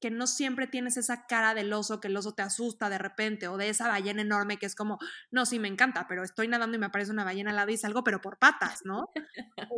[0.00, 3.48] que no siempre tienes esa cara del oso, que el oso te asusta de repente,
[3.48, 4.98] o de esa ballena enorme que es como,
[5.30, 7.76] no, sí, me encanta, pero estoy nadando y me aparece una ballena al lado y
[7.76, 9.10] salgo, pero por patas, ¿no?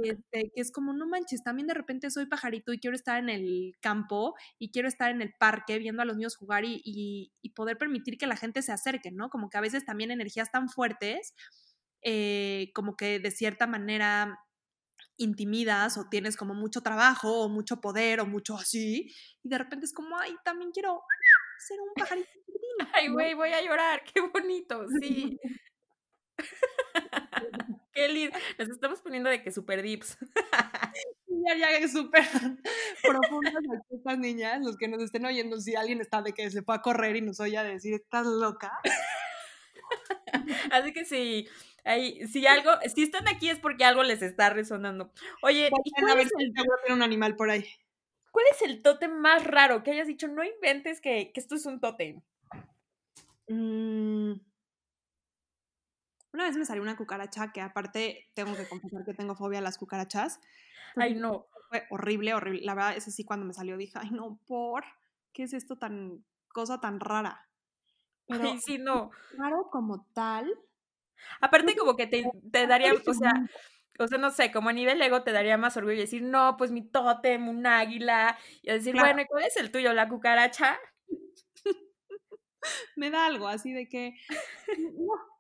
[0.05, 3.29] Este, que es como, no manches, también de repente soy pajarito y quiero estar en
[3.29, 7.51] el campo y quiero estar en el parque viendo a los niños jugar y, y,
[7.51, 9.29] poder permitir que la gente se acerque, ¿no?
[9.29, 11.35] Como que a veces también energías tan fuertes,
[12.03, 14.39] eh, como que de cierta manera
[15.17, 19.87] intimidas o tienes como mucho trabajo o mucho poder o mucho así, y de repente
[19.87, 21.03] es como, ay, también quiero
[21.59, 22.29] ser un pajarito.
[22.95, 25.39] Ay, güey, voy a llorar, qué bonito, sí.
[27.95, 28.37] qué lindo.
[28.59, 30.19] Nos estamos poniendo de que super dips.
[31.47, 32.25] ya, ya, súper
[33.03, 33.55] profundas
[33.91, 36.83] estas niñas, los que nos estén oyendo, si alguien está de que se fue a
[36.83, 38.73] correr y nos oye a decir, estás loca.
[40.71, 41.49] Así que sí,
[41.85, 45.13] si algo, si están aquí es porque algo les está resonando.
[45.43, 46.53] Oye, a ver si el,
[46.93, 47.67] un animal por ahí.
[48.31, 50.27] ¿Cuál es el tótem más raro que hayas dicho?
[50.29, 52.23] No inventes que, esto es un tótem.
[53.49, 54.33] Mm.
[56.33, 59.63] Una vez me salió una cucaracha que aparte tengo que confesar que tengo fobia a
[59.63, 60.41] las cucarachas.
[60.97, 61.47] Ay, no.
[61.69, 62.63] Fue horrible, horrible.
[62.63, 64.85] La verdad, ese sí cuando me salió dije, ay, no, por,
[65.33, 67.49] ¿qué es esto tan, cosa tan rara?
[68.27, 69.11] Pero ay, sí, no.
[69.37, 70.59] Raro como tal,
[71.41, 73.33] Aparte como que te, te daría, o sea,
[73.99, 76.71] o sea, no sé, como a nivel ego te daría más orgullo decir, no, pues
[76.71, 79.93] mi tótem, un águila, y decir, bueno, ¿y cuál es el tuyo?
[79.93, 80.79] ¿La cucaracha?
[82.97, 84.15] Me da algo así de que,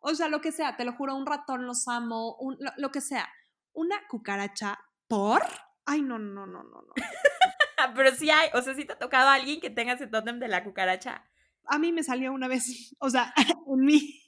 [0.01, 3.01] o sea, lo que sea, te lo juro, un ratón los amo, un, lo, que
[3.01, 3.29] sea.
[3.73, 5.43] Una cucaracha, ¿por?
[5.87, 6.95] Ay, no, no, no, no, no.
[7.95, 10.39] Pero sí hay, o sea, sí te ha tocado a alguien que tenga ese tótem
[10.39, 11.25] de la cucaracha.
[11.67, 13.33] A mí me salió una vez, o sea,
[13.67, 14.21] en mí.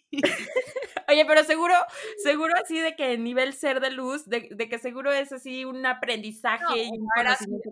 [1.08, 1.74] Oye, pero seguro,
[2.22, 6.84] seguro así de que nivel ser de luz, de, que seguro es así un aprendizaje
[6.84, 7.08] y un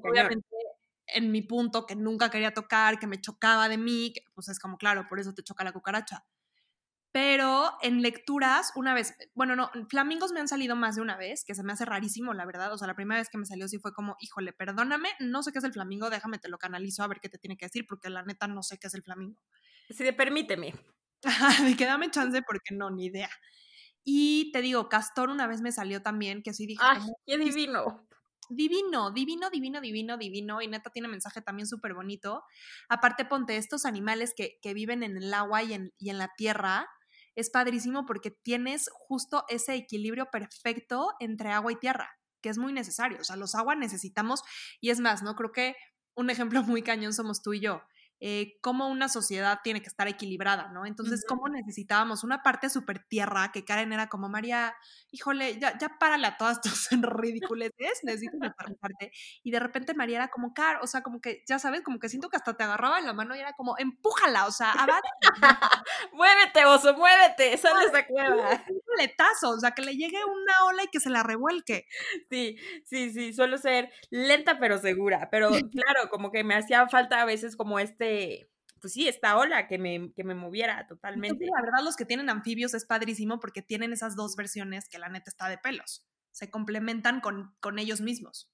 [0.03, 0.47] obviamente
[1.07, 4.79] en mi punto que nunca quería tocar, que me chocaba de mí, pues es como,
[4.79, 6.25] claro, por eso te choca la cucaracha.
[7.13, 11.45] Pero en lecturas, una vez, bueno, no, flamingos me han salido más de una vez,
[11.45, 12.73] que se me hace rarísimo, la verdad.
[12.73, 15.53] O sea, la primera vez que me salió sí fue como, híjole, perdóname, no sé
[15.53, 17.85] qué es el flamingo, déjame te lo canalizo a ver qué te tiene que decir,
[17.87, 19.39] porque la neta no sé qué es el flamingo.
[19.91, 20.73] Sí, permíteme.
[21.65, 23.31] De que dame chance porque no, ni idea.
[24.05, 26.83] Y te digo, Castor una vez me salió también, que así dije.
[26.83, 28.07] ¡Ay, qué divino!
[28.49, 30.61] Divino, divino, divino, divino, divino.
[30.61, 32.45] Y neta tiene mensaje también súper bonito.
[32.89, 36.33] Aparte, ponte estos animales que, que viven en el agua y en, y en la
[36.37, 36.89] tierra.
[37.35, 42.11] Es padrísimo porque tienes justo ese equilibrio perfecto entre agua y tierra,
[42.43, 43.19] que es muy necesario.
[43.21, 44.43] O sea, los aguas necesitamos.
[44.81, 45.35] Y es más, ¿no?
[45.35, 45.77] Creo que
[46.15, 47.83] un ejemplo muy cañón somos tú y yo
[48.25, 50.87] eh, cómo una sociedad tiene que estar equilibrada, ¿no?
[50.87, 54.77] Entonces, cómo necesitábamos una parte súper tierra, que Karen era como, María,
[55.11, 58.39] híjole, ya, ya párale a todas tus ridiculeces, necesito
[58.81, 59.11] parte.
[59.43, 62.09] Y de repente María era como, Car, o sea, como que, ya sabes, como que
[62.09, 65.09] siento que hasta te agarraba en la mano y era como, empújala, o sea, abate.
[66.13, 68.65] muévete, oso, muévete, sal de esa cueva.
[68.69, 71.87] Un letazo, o sea, que le llegue una ola y que se la revuelque.
[72.31, 77.21] Sí, sí, sí, suelo ser lenta pero segura, pero claro, como que me hacía falta
[77.21, 78.12] a veces como este,
[78.81, 81.47] pues sí, esta ola que me, que me moviera totalmente.
[81.47, 85.09] la verdad, los que tienen anfibios es padrísimo porque tienen esas dos versiones que la
[85.09, 86.05] neta está de pelos.
[86.33, 88.51] Se complementan con, con ellos mismos.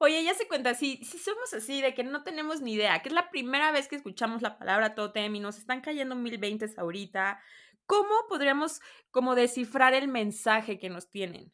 [0.00, 3.08] Oye, ya se cuenta, si, si somos así, de que no tenemos ni idea, que
[3.08, 6.78] es la primera vez que escuchamos la palabra totem y nos están cayendo mil veintes
[6.78, 7.42] ahorita,
[7.84, 11.52] ¿cómo podríamos como descifrar el mensaje que nos tienen?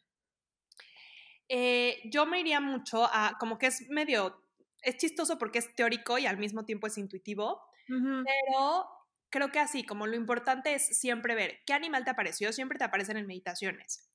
[1.49, 4.44] Eh, yo me iría mucho a, como que es medio,
[4.85, 8.85] es chistoso porque es teórico y al mismo tiempo es intuitivo, pero
[9.29, 12.85] creo que así, como lo importante es siempre ver qué animal te apareció, siempre te
[12.85, 14.09] aparecen en meditaciones.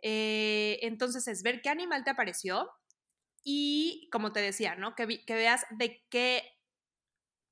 [0.00, 2.70] Eh, entonces es ver qué animal te apareció
[3.44, 4.94] y, como te decía, ¿no?
[4.94, 6.44] Que, que veas de qué,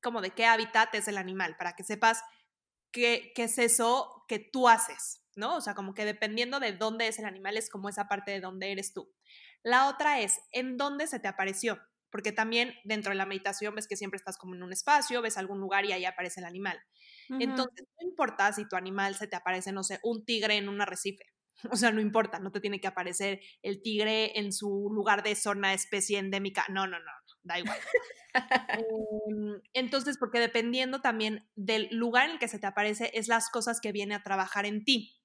[0.01, 2.23] como de qué hábitat es el animal, para que sepas
[2.93, 5.57] qué, qué es eso que tú haces, ¿no?
[5.57, 8.41] O sea, como que dependiendo de dónde es el animal, es como esa parte de
[8.41, 9.13] dónde eres tú.
[9.63, 11.81] La otra es en dónde se te apareció,
[12.11, 15.39] porque también dentro de la meditación ves que siempre estás como en un espacio, ves
[15.39, 16.79] algún lugar y ahí aparece el animal.
[17.39, 20.81] Entonces, no importa si tu animal se te aparece, no sé, un tigre en un
[20.81, 21.25] arrecife.
[21.71, 25.35] O sea, no importa, no te tiene que aparecer el tigre en su lugar de
[25.35, 26.65] zona especie endémica.
[26.71, 27.79] No, no, no, no da igual.
[28.73, 33.51] Em, entonces, porque dependiendo también del lugar en el que se te aparece, es las
[33.51, 35.21] cosas que viene a trabajar en ti.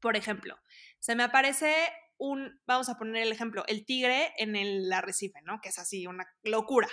[0.00, 0.58] Por ejemplo,
[0.98, 1.74] se me aparece
[2.20, 5.58] un, vamos a poner el ejemplo, el tigre en el arrecife, ¿no?
[5.60, 6.88] Que es así, una locura.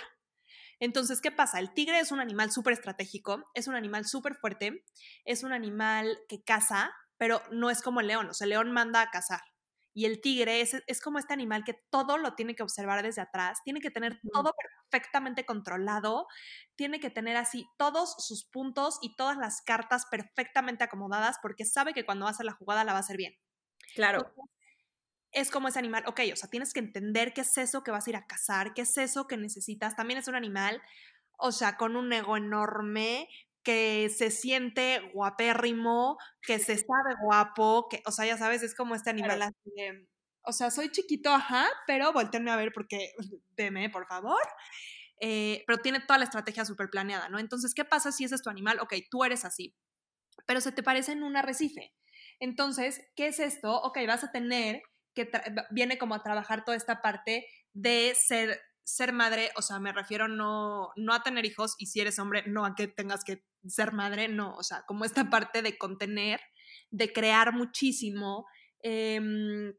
[0.80, 1.58] Entonces, ¿qué pasa?
[1.58, 4.84] El tigre es un animal súper estratégico, es un animal súper fuerte,
[5.24, 8.72] es un animal que caza, pero no es como el león, o sea, el león
[8.72, 9.40] manda a cazar.
[9.92, 13.20] Y el tigre es, es como este animal que todo lo tiene que observar desde
[13.20, 14.54] atrás, tiene que tener todo
[14.90, 16.26] perfectamente controlado,
[16.76, 21.92] tiene que tener así todos sus puntos y todas las cartas perfectamente acomodadas porque sabe
[21.92, 23.34] que cuando va a hacer la jugada la va a hacer bien.
[23.94, 24.32] Claro
[25.32, 28.06] es como ese animal, ok, o sea, tienes que entender qué es eso que vas
[28.06, 29.96] a ir a cazar, qué es eso que necesitas.
[29.96, 30.82] También es un animal,
[31.38, 33.28] o sea, con un ego enorme,
[33.62, 38.94] que se siente guapérrimo, que se sabe guapo, que, o sea, ya sabes, es como
[38.94, 40.08] este animal así de,
[40.42, 43.12] o sea, soy chiquito, ajá, pero volteenme a ver porque,
[43.56, 44.40] deme, por favor.
[45.20, 47.38] Eh, pero tiene toda la estrategia súper planeada, ¿no?
[47.38, 48.78] Entonces, ¿qué pasa si ese es tu animal?
[48.80, 49.74] Ok, tú eres así,
[50.46, 51.92] pero se te parece en un arrecife.
[52.40, 53.82] Entonces, ¿qué es esto?
[53.82, 54.82] Ok, vas a tener
[55.18, 55.30] que
[55.70, 60.28] viene como a trabajar toda esta parte de ser, ser madre, o sea, me refiero
[60.28, 63.92] no, no a tener hijos y si eres hombre, no a que tengas que ser
[63.92, 66.40] madre, no, o sea, como esta parte de contener,
[66.90, 68.46] de crear muchísimo.
[68.80, 69.74] Em,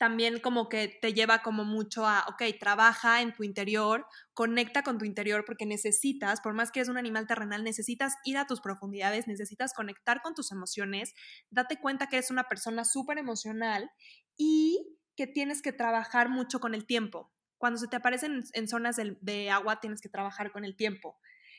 [0.00, 4.96] también como que te lleva como mucho a, ok, trabaja en tu interior, conecta con
[4.96, 8.62] tu interior porque necesitas, por más que eres un animal terrenal, necesitas ir a tus
[8.62, 11.12] profundidades, necesitas conectar con tus emociones,
[11.50, 13.90] date cuenta que eres una persona súper emocional
[14.38, 17.30] y que tienes que trabajar mucho con el tiempo.
[17.58, 21.18] Cuando se te aparecen en, zonas de, agua, tienes que trabajar con el tiempo.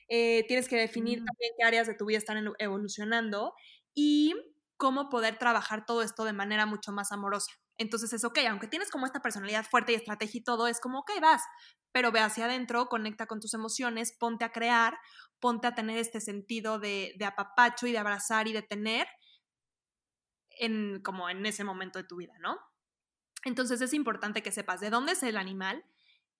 [0.09, 1.25] Eh, tienes que definir mm.
[1.25, 3.53] también qué áreas de tu vida están evolucionando
[3.93, 4.33] y
[4.77, 7.51] cómo poder trabajar todo esto de manera mucho más amorosa.
[7.81, 10.99] Entonces es ok, aunque tienes como esta personalidad fuerte y estrategia y todo, es como,
[10.99, 11.41] ok, vas,
[11.91, 14.97] pero ve hacia adentro, conecta con tus emociones, ponte a crear,
[15.39, 19.07] ponte a tener este sentido de, de apapacho y de abrazar y de tener
[20.59, 22.59] en, como en ese momento de tu vida, ¿no?
[23.43, 25.83] Entonces es importante que sepas de dónde es el animal,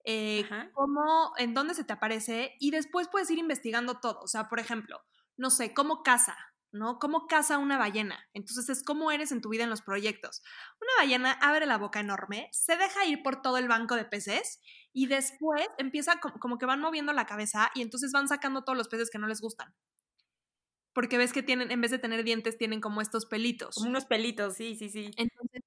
[0.05, 4.19] eh, cómo, en dónde se te aparece y después puedes ir investigando todo.
[4.21, 5.01] O sea, por ejemplo,
[5.37, 6.37] no sé, cómo caza,
[6.71, 6.99] ¿no?
[6.99, 8.27] ¿Cómo caza una ballena?
[8.33, 10.41] Entonces es cómo eres en tu vida en los proyectos.
[10.81, 14.59] Una ballena abre la boca enorme, se deja ir por todo el banco de peces
[14.93, 18.87] y después empieza como que van moviendo la cabeza y entonces van sacando todos los
[18.89, 19.73] peces que no les gustan.
[20.93, 23.75] Porque ves que tienen, en vez de tener dientes, tienen como estos pelitos.
[23.75, 25.11] Como unos pelitos, sí, sí, sí.
[25.17, 25.61] Entonces,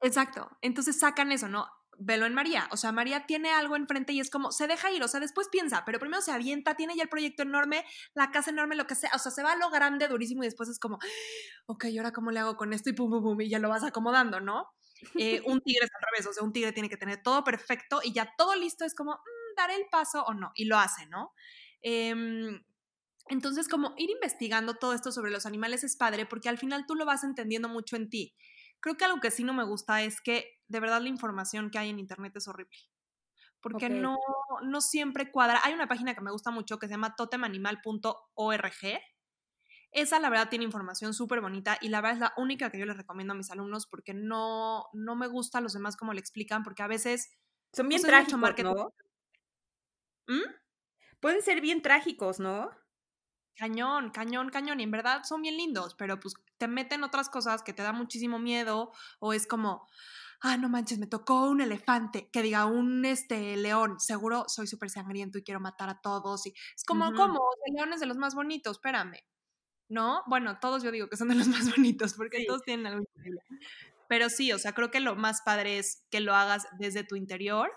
[0.00, 0.50] exacto.
[0.62, 1.66] Entonces sacan eso, ¿no?
[1.98, 2.68] Velo en María.
[2.70, 5.48] O sea, María tiene algo enfrente y es como, se deja ir, o sea, después
[5.48, 8.94] piensa, pero primero se avienta, tiene ya el proyecto enorme, la casa enorme, lo que
[8.94, 9.10] sea.
[9.14, 10.98] O sea, se va a lo grande, durísimo, y después es como,
[11.66, 12.90] ok, ¿y ahora cómo le hago con esto?
[12.90, 14.68] Y pum, pum, pum, y ya lo vas acomodando, ¿no?
[15.18, 18.00] Eh, un tigre es al revés, o sea, un tigre tiene que tener todo perfecto
[18.02, 21.06] y ya todo listo, es como, mm, dar el paso o no, y lo hace,
[21.06, 21.32] ¿no?
[21.82, 22.14] Eh,
[23.28, 26.94] entonces, como ir investigando todo esto sobre los animales es padre porque al final tú
[26.94, 28.34] lo vas entendiendo mucho en ti.
[28.84, 31.78] Creo que algo que sí no me gusta es que de verdad la información que
[31.78, 32.76] hay en Internet es horrible.
[33.62, 34.18] porque no,
[34.62, 35.58] no siempre cuadra.
[35.64, 39.00] Hay una página que me gusta mucho que se llama totemanimal.org.
[39.90, 42.84] Esa, la verdad, tiene información súper bonita y la verdad es la única que yo
[42.84, 46.20] les recomiendo a mis alumnos porque no, no me gusta a los demás como le
[46.20, 47.30] explican, porque a veces
[47.72, 48.38] Son bien trágicos.
[48.58, 48.92] ¿no?
[50.26, 50.42] ¿Mm?
[51.20, 52.70] Pueden ser bien trágicos, ¿no?
[53.56, 54.80] Cañón, cañón, cañón.
[54.80, 57.92] Y en verdad son bien lindos, pero pues te meten otras cosas que te da
[57.92, 59.88] muchísimo miedo o es como,
[60.40, 64.90] ah, no manches, me tocó un elefante, que diga un este león, seguro soy súper
[64.90, 66.46] sangriento y quiero matar a todos.
[66.46, 67.16] Y es como, Ujú.
[67.16, 67.40] ¿cómo?
[67.66, 69.18] El león es de los más bonitos, espérame.
[69.88, 70.22] ¿No?
[70.26, 72.46] Bueno, todos yo digo que son de los más bonitos porque Sí.
[72.46, 73.40] todos tienen algo increíble.
[74.08, 77.16] Pero sí, o sea, creo que lo más padre es que lo hagas desde tu
[77.16, 77.70] interior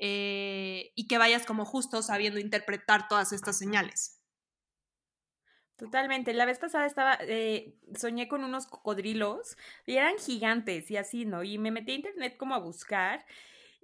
[0.00, 4.20] eh, y que vayas como justo sabiendo interpretar todas estas señales.
[5.78, 6.32] Totalmente.
[6.34, 9.56] La vez pasada estaba, eh, soñé con unos cocodrilos
[9.86, 11.42] y eran gigantes y así, ¿no?
[11.42, 13.24] Y me metí a internet como a buscar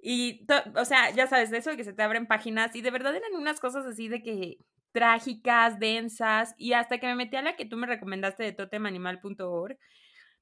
[0.01, 2.91] y, o sea, ya sabes, de eso de que se te abren páginas y de
[2.91, 4.57] verdad eran unas cosas así de que
[4.93, 9.77] trágicas, densas y hasta que me metí a la que tú me recomendaste de totemanimal.org,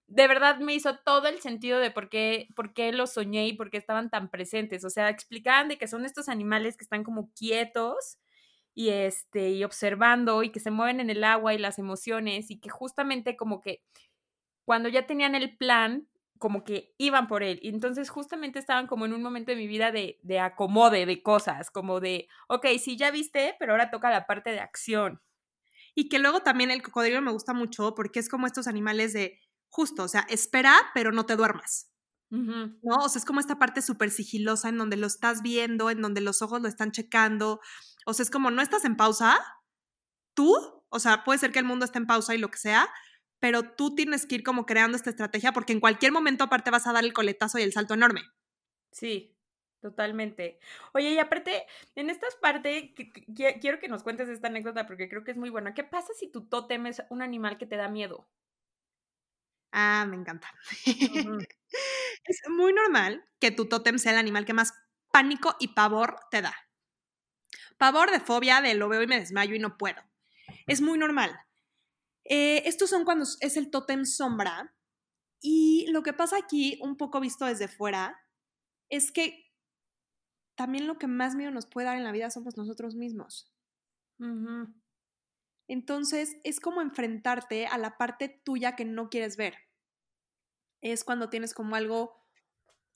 [0.07, 3.53] de verdad me hizo todo el sentido de por qué, por qué los soñé y
[3.53, 4.83] por qué estaban tan presentes.
[4.85, 8.17] O sea, explicaban de que son estos animales que están como quietos
[8.79, 12.61] y este y observando y que se mueven en el agua y las emociones y
[12.61, 13.83] que justamente como que
[14.65, 16.07] cuando ya tenían el plan
[16.39, 19.67] como que iban por él y entonces justamente estaban como en un momento de mi
[19.67, 24.09] vida de, de acomode de cosas como de ok sí ya viste pero ahora toca
[24.11, 25.21] la parte de acción
[25.95, 29.39] Y que luego también el cocodrilo me gusta mucho porque es como estos animales de
[29.69, 31.91] justo, o sea, espera, pero no te duermas.
[32.31, 32.95] ¿No?
[32.97, 36.21] O sea, es como esta parte súper sigilosa en donde lo estás viendo, en donde
[36.21, 37.59] los ojos lo están checando.
[38.05, 39.37] O sea, es como no estás en pausa,
[40.35, 40.55] tú,
[40.89, 42.87] o sea, puede ser que el mundo esté en pausa y lo que sea,
[43.39, 46.87] pero tú tienes que ir como creando esta estrategia porque en cualquier momento aparte vas
[46.87, 48.21] a dar el coletazo y el salto enorme.
[48.91, 49.35] sí
[49.81, 50.59] totalmente
[50.93, 51.65] oye y aparte
[51.95, 55.31] en esta parte que- que- qui- quiero que nos cuentes esta anécdota porque creo que
[55.31, 58.27] es muy buena qué pasa si tu tótem es un animal que te da miedo
[59.71, 60.47] Ah, me encanta.
[62.23, 64.73] Es muy normal que tu tótem sea el animal que más
[65.11, 66.55] pánico y pavor te da.
[67.77, 70.01] Pavor de fobia, de lo veo y me desmayo y no puedo.
[70.67, 71.39] Es muy normal.
[72.25, 74.75] Eh, estos son cuando es el tótem sombra.
[75.41, 78.19] Y lo que pasa aquí, un poco visto desde fuera,
[78.89, 79.49] es que
[80.55, 83.51] también lo que más miedo nos puede dar en la vida somos nosotros mismos.
[85.69, 89.53] Entonces, es como enfrentarte a la parte tuya que no quieres ver.
[90.81, 92.25] Es cuando tienes como algo,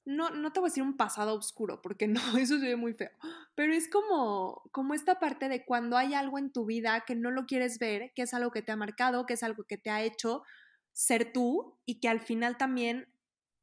[0.05, 2.93] no, no te voy a decir un pasado oscuro, porque no, eso se ve muy
[2.93, 3.11] feo,
[3.53, 7.29] pero es como, como esta parte de cuando hay algo en tu vida que no
[7.29, 9.91] lo quieres ver, que es algo que te ha marcado, que es algo que te
[9.91, 10.41] ha hecho
[10.93, 13.07] ser tú y que al final también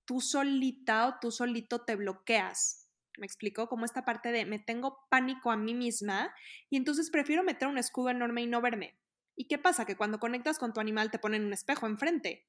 [0.04, 2.88] tú solita o tú solito te bloqueas.
[3.18, 3.68] ¿Me explico?
[3.68, 6.32] Como esta parte de me tengo pánico a mí misma
[6.70, 8.99] y entonces prefiero meter un escudo enorme y no verme.
[9.40, 9.86] ¿Y qué pasa?
[9.86, 12.46] Que cuando conectas con tu animal te ponen un espejo enfrente.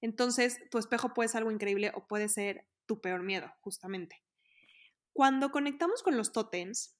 [0.00, 4.24] Entonces tu espejo puede ser algo increíble o puede ser tu peor miedo, justamente.
[5.12, 6.96] Cuando conectamos con los tótems,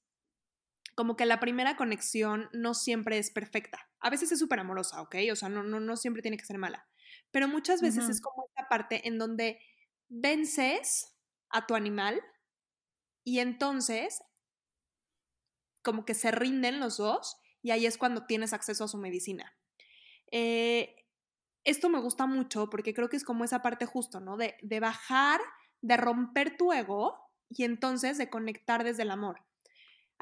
[0.95, 3.91] como que la primera conexión no siempre es perfecta.
[3.99, 5.17] A veces es súper amorosa, ¿ok?
[5.33, 6.89] O sea, no, no, no siempre tiene que ser mala.
[7.33, 9.59] Pero muchas veces es como esta parte en donde
[10.09, 11.17] vences
[11.49, 12.23] a tu animal
[13.25, 14.23] y entonces
[15.83, 19.57] como que se rinden los dos y ahí es cuando tienes acceso a su medicina.
[20.31, 20.97] Eh,
[21.65, 24.37] esto me gusta mucho porque creo que es como esa parte justo, ¿no?
[24.37, 25.41] De, de bajar,
[25.81, 29.43] de romper tu ego y entonces de conectar desde el amor.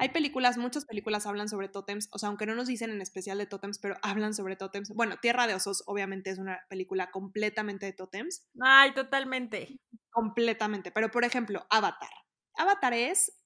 [0.01, 3.37] Hay películas, muchas películas hablan sobre tótems, o sea, aunque no nos dicen en especial
[3.37, 4.89] de tótems, pero hablan sobre tótems.
[4.89, 9.79] Bueno, Tierra de Osos obviamente es una película completamente de tótems, Ay, totalmente.
[10.09, 10.91] completamente.
[10.91, 12.09] Pero, por ejemplo, Avatar.
[12.55, 13.40] Avatar es,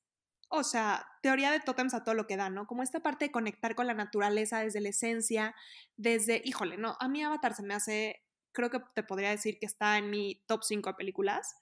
[0.48, 2.68] o sea, teoría de tótems a todo lo que da, ¿no?
[2.68, 5.56] Como esta parte de conectar con la naturaleza desde la esencia,
[5.98, 9.66] desde, híjole, no, a mí Avatar se me hace, creo que te podría decir que
[9.66, 11.56] está en mi top 5 de películas.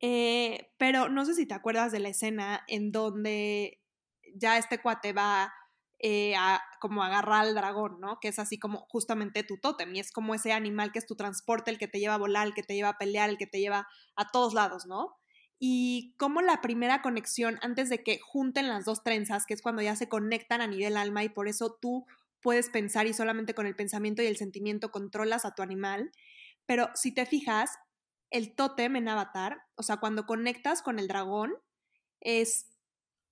[0.00, 3.80] Eh, pero no sé si te acuerdas de la escena en donde
[4.34, 5.52] ya este cuate va
[5.98, 8.20] eh, a como agarrar al dragón, ¿no?
[8.20, 11.16] Que es así como justamente tu tótem y es como ese animal que es tu
[11.16, 13.46] transporte, el que te lleva a volar, el que te lleva a pelear, el que
[13.46, 15.16] te lleva a todos lados, ¿no?
[15.58, 19.82] Y como la primera conexión, antes de que junten las dos trenzas, que es cuando
[19.82, 22.06] ya se conectan a nivel alma y por eso tú
[22.42, 26.12] puedes pensar y solamente con el pensamiento y el sentimiento controlas a tu animal.
[26.66, 27.70] Pero si te fijas,
[28.30, 31.54] el tótem en Avatar, o sea, cuando conectas con el dragón,
[32.20, 32.70] es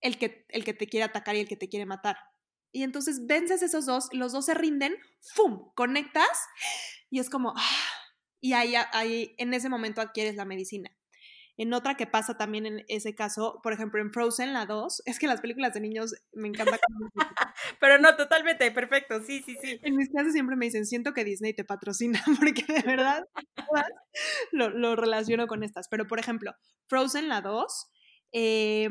[0.01, 2.17] el que, el que te quiere atacar y el que te quiere matar.
[2.73, 5.71] Y entonces vences esos dos, los dos se rinden, ¡fum!
[5.75, 6.47] Conectas
[7.11, 7.81] y es como, ¡ah!
[8.41, 10.91] y ahí, ahí en ese momento adquieres la medicina.
[11.57, 15.19] En otra que pasa también en ese caso, por ejemplo, en Frozen, la 2, es
[15.19, 16.79] que las películas de niños me encantan.
[17.81, 19.79] Pero no, totalmente, perfecto, sí, sí, sí.
[19.83, 23.25] En mis clases siempre me dicen, siento que Disney te patrocina, porque de verdad
[24.53, 25.89] lo, lo relaciono con estas.
[25.89, 26.53] Pero, por ejemplo,
[26.87, 27.91] Frozen, la 2,
[28.33, 28.89] eh,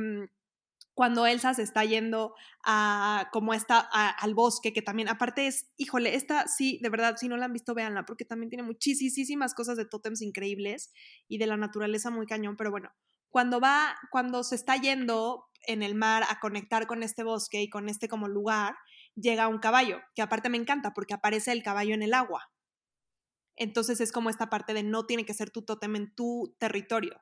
[0.93, 6.15] cuando Elsa se está yendo a como está al bosque, que también aparte es, híjole,
[6.15, 9.77] esta sí, de verdad, si no la han visto, véanla, porque también tiene muchísimas cosas
[9.77, 10.91] de tótems increíbles
[11.27, 12.91] y de la naturaleza muy cañón, pero bueno,
[13.29, 17.69] cuando va, cuando se está yendo en el mar a conectar con este bosque y
[17.69, 18.75] con este como lugar,
[19.15, 22.51] llega un caballo, que aparte me encanta porque aparece el caballo en el agua.
[23.55, 27.21] Entonces es como esta parte de no tiene que ser tu tótem en tu territorio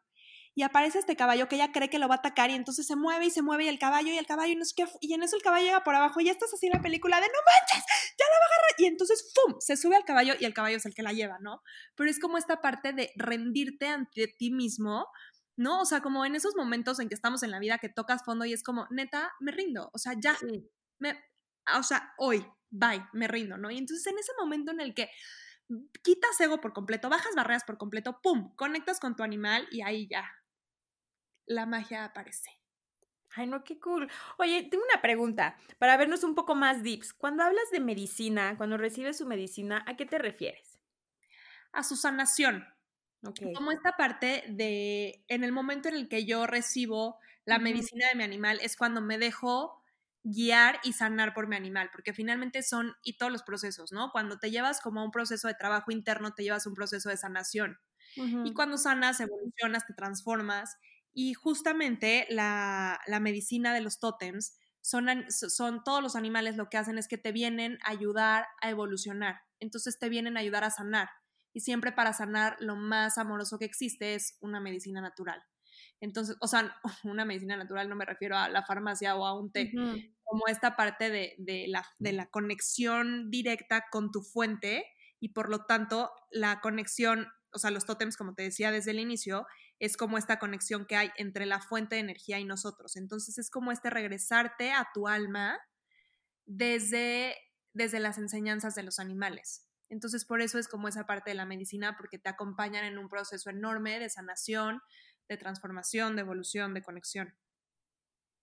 [0.53, 2.95] y aparece este caballo que ella cree que lo va a atacar y entonces se
[2.95, 5.13] mueve y se mueve y el caballo y el caballo y no sé qué, y
[5.13, 7.27] en eso el caballo llega por abajo y ya estás así en la película de
[7.27, 7.85] no manches,
[8.19, 9.55] ya la va a agarrar y entonces ¡pum!
[9.59, 11.61] se sube al caballo y el caballo es el que la lleva, ¿no?
[11.95, 15.07] Pero es como esta parte de rendirte ante ti mismo,
[15.55, 15.81] ¿no?
[15.81, 18.45] O sea, como en esos momentos en que estamos en la vida que tocas fondo
[18.45, 20.37] y es como, neta, me rindo, o sea, ya,
[20.99, 21.17] me,
[21.77, 23.71] o sea, hoy, bye, me rindo, ¿no?
[23.71, 25.09] Y entonces en ese momento en el que
[26.03, 28.53] quitas ego por completo, bajas barreras por completo, ¡pum!
[28.55, 30.29] Conectas con tu animal y ahí ya,
[31.45, 32.51] la magia aparece.
[33.33, 34.09] Ay, no, qué cool.
[34.37, 37.13] Oye, tengo una pregunta para vernos un poco más deeps.
[37.13, 40.79] Cuando hablas de medicina, cuando recibes su medicina, ¿a qué te refieres?
[41.73, 42.65] A su sanación.
[43.23, 43.53] Okay.
[43.53, 48.15] Como esta parte de, en el momento en el que yo recibo la medicina de
[48.15, 49.81] mi animal, es cuando me dejo
[50.23, 54.11] guiar y sanar por mi animal, porque finalmente son, y todos los procesos, ¿no?
[54.11, 57.17] Cuando te llevas como a un proceso de trabajo interno, te llevas un proceso de
[57.17, 57.79] sanación.
[58.43, 60.77] Y cuando sanas, evolucionas, te transformas
[61.13, 66.97] y justamente la, medicina de los tótems son, son todos los animales lo que hacen
[66.97, 69.41] es que te vienen a ayudar a evolucionar.
[69.59, 71.09] Entonces te vienen a ayudar a sanar.
[71.53, 75.43] Y siempre para sanar lo más amoroso que existe es una medicina natural.
[75.99, 79.51] Entonces, o sea, una medicina natural no me refiero a la farmacia o a un
[79.51, 79.71] té,
[80.23, 84.85] como esta parte de, de, la, de la conexión directa con tu fuente
[85.19, 88.99] y por lo tanto la conexión, o sea, los tótems, como te decía desde el
[88.99, 89.45] inicio,
[89.79, 92.95] es como esta conexión que hay entre la fuente de energía y nosotros.
[92.95, 95.59] Entonces es como este regresarte a tu alma
[96.45, 97.35] desde,
[97.73, 99.67] desde las enseñanzas de los animales.
[99.89, 103.09] Entonces por eso es como esa parte de la medicina, porque te acompañan en un
[103.09, 104.81] proceso enorme de sanación,
[105.27, 107.35] de transformación, de evolución, de conexión.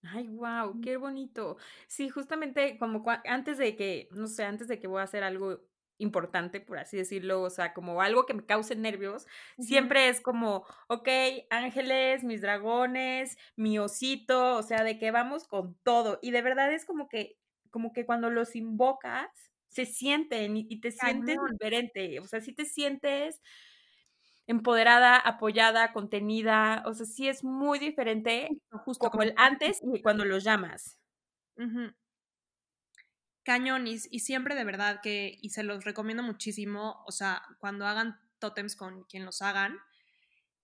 [0.03, 1.57] Ay, wow, qué bonito.
[1.89, 5.61] Sí, justamente como antes de que, no sé, antes de que voy a hacer algo
[5.99, 9.27] importante, por así decirlo, o sea, como algo que me cause nervios,
[9.59, 11.09] siempre es como, ok,
[11.51, 16.19] ángeles, mis dragones, mi osito, o sea, de que vamos con todo.
[16.23, 17.37] Y de verdad es como que,
[17.71, 19.29] como que cuando los invocas,
[19.69, 23.41] se sienten y, te sientes diferente, o sea, si te sientes
[24.47, 28.49] empoderada, apoyada, contenida, o sea, sí es muy diferente
[28.85, 30.99] justo como el antes y cuando los llamas
[33.49, 38.21] cañón y, siempre de verdad que, y se los recomiendo muchísimo, o sea, cuando hagan
[38.39, 39.79] tótems con quien los hagan,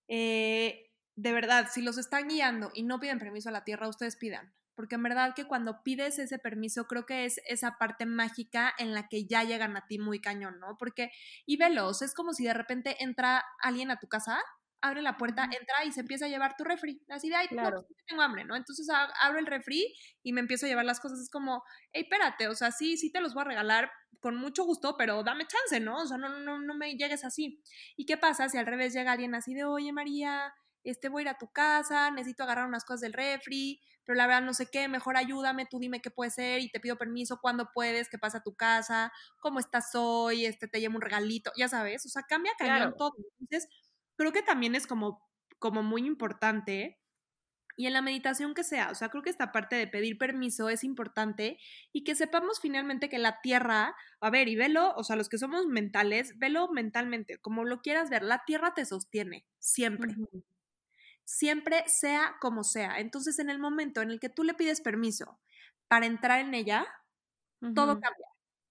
[0.07, 4.17] eh, de verdad, si los están guiando y no piden permiso a la tierra, ustedes
[4.17, 4.53] pidan.
[4.75, 8.93] Porque en verdad que cuando pides ese permiso, creo que es esa parte mágica en
[8.93, 10.77] la que ya llegan a ti muy cañón, ¿no?
[10.77, 11.11] Porque,
[11.47, 14.43] y velos, es como si de repente entra alguien a tu casa
[14.85, 17.03] abre la puerta, entra y se empieza a llevar tu refri.
[17.09, 17.87] Así de, ay, claro.
[17.89, 18.55] no, tengo hambre, ¿no?
[18.55, 18.87] Entonces
[19.21, 21.21] abro el refri y me empiezo a llevar las cosas.
[21.21, 21.63] Es como,
[21.93, 25.23] hey, espérate, o sea, sí, sí te los voy a regalar con mucho gusto, pero
[25.23, 26.03] dame chance, ¿no?
[26.03, 27.63] O sea, no, no, no me llegues así.
[27.97, 31.23] ¿Y qué pasa si al revés llega alguien así de, oye, María, este, voy a
[31.23, 34.67] ir a tu casa, necesito agarrar unas cosas del refri, pero la verdad no sé
[34.71, 38.19] qué, mejor ayúdame, tú dime qué puede ser y te pido permiso, cuándo puedes, qué
[38.19, 39.11] pasa a tu casa,
[39.41, 43.13] cómo estás hoy, este, te llevo un regalito, ya sabes, o sea, cambia cañón todo.
[43.41, 43.69] Entonces,
[44.17, 47.01] creo que también es como, como muy importante.
[47.77, 50.69] Y en la meditación que sea, o sea, creo que esta parte de pedir permiso
[50.69, 51.59] es importante
[51.93, 55.39] y que sepamos finalmente que la tierra, a ver, y velo, o sea, los que
[55.39, 60.15] somos mentales, velo mentalmente, como lo quieras ver, la tierra te sostiene, siempre.
[61.25, 63.01] Siempre sea como sea.
[63.01, 65.41] Entonces, en el momento en el que tú le pides permiso
[65.89, 66.87] para entrar en ella,
[67.75, 68.27] todo cambia,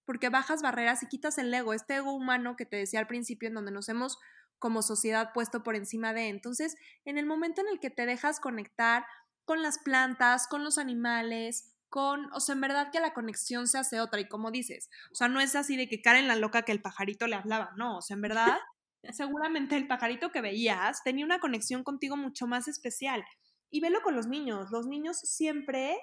[0.06, 3.50] porque bajas barreras y quitas el ego, este ego humano que te decía al principio,
[3.50, 4.18] en donde nos hemos
[4.64, 6.30] como sociedad puesto por encima de.
[6.30, 9.05] Entonces, en el momento en el que te dejas conectar
[9.43, 13.78] con las plantas, con los animales, con, o sea, en verdad que la conexión se
[13.78, 16.61] hace otra y como dices, o sea, no es así de que Karen la loca
[16.61, 18.57] que el pajarito le hablaba, no, o sea, en verdad,
[19.11, 23.26] seguramente el pajarito que veías tenía una conexión contigo mucho más especial.
[23.70, 25.97] Y velo con los niños, los niños siempre,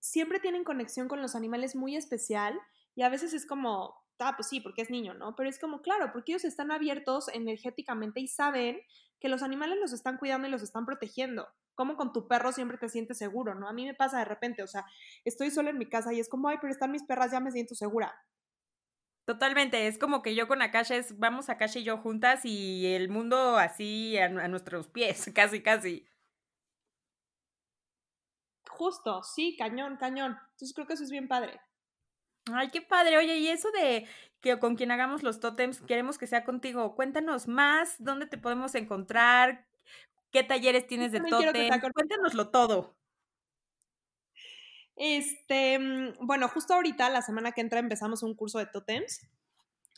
[0.00, 2.60] siempre tienen conexión con los animales muy especial
[2.94, 5.34] y a veces es como, ah, pues sí, porque es niño, ¿no?
[5.36, 8.80] Pero es como, claro, porque ellos están abiertos energéticamente y saben
[9.20, 11.48] que los animales los están cuidando y los están protegiendo.
[11.74, 13.68] Como con tu perro siempre te sientes seguro, ¿no?
[13.68, 14.84] A mí me pasa de repente, o sea,
[15.24, 17.50] estoy sola en mi casa y es como, ay, pero están mis perras, ya me
[17.50, 18.14] siento segura.
[19.26, 23.08] Totalmente, es como que yo con Akasha es, vamos Akasha y yo juntas y el
[23.08, 26.06] mundo así a, a nuestros pies, casi, casi.
[28.68, 30.36] Justo, sí, cañón, cañón.
[30.52, 31.60] Entonces creo que eso es bien padre.
[32.52, 33.18] Ay, qué padre.
[33.18, 34.06] Oye, y eso de
[34.40, 36.94] que con quien hagamos los tótems, queremos que sea contigo.
[36.94, 39.66] Cuéntanos más, dónde te podemos encontrar,
[40.30, 41.70] qué talleres tienes de tótem.
[41.92, 42.96] Cuéntanoslo todo.
[44.96, 49.28] Este, mm, bueno, justo ahorita, la semana que entra, empezamos un curso de tótems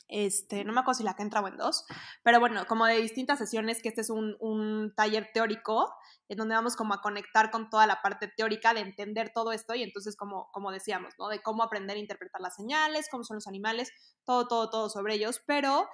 [0.07, 1.85] este, no me acuerdo si la que entra o en dos,
[2.23, 5.93] pero bueno, como de distintas sesiones, que este es un, un, taller teórico,
[6.29, 9.75] en donde vamos como a conectar con toda la parte teórica de entender todo esto
[9.75, 11.27] y entonces como, como decíamos, ¿no?
[11.29, 13.91] De cómo aprender a interpretar las señales, cómo son los animales,
[14.25, 15.87] todo, todo, todo sobre ellos, pero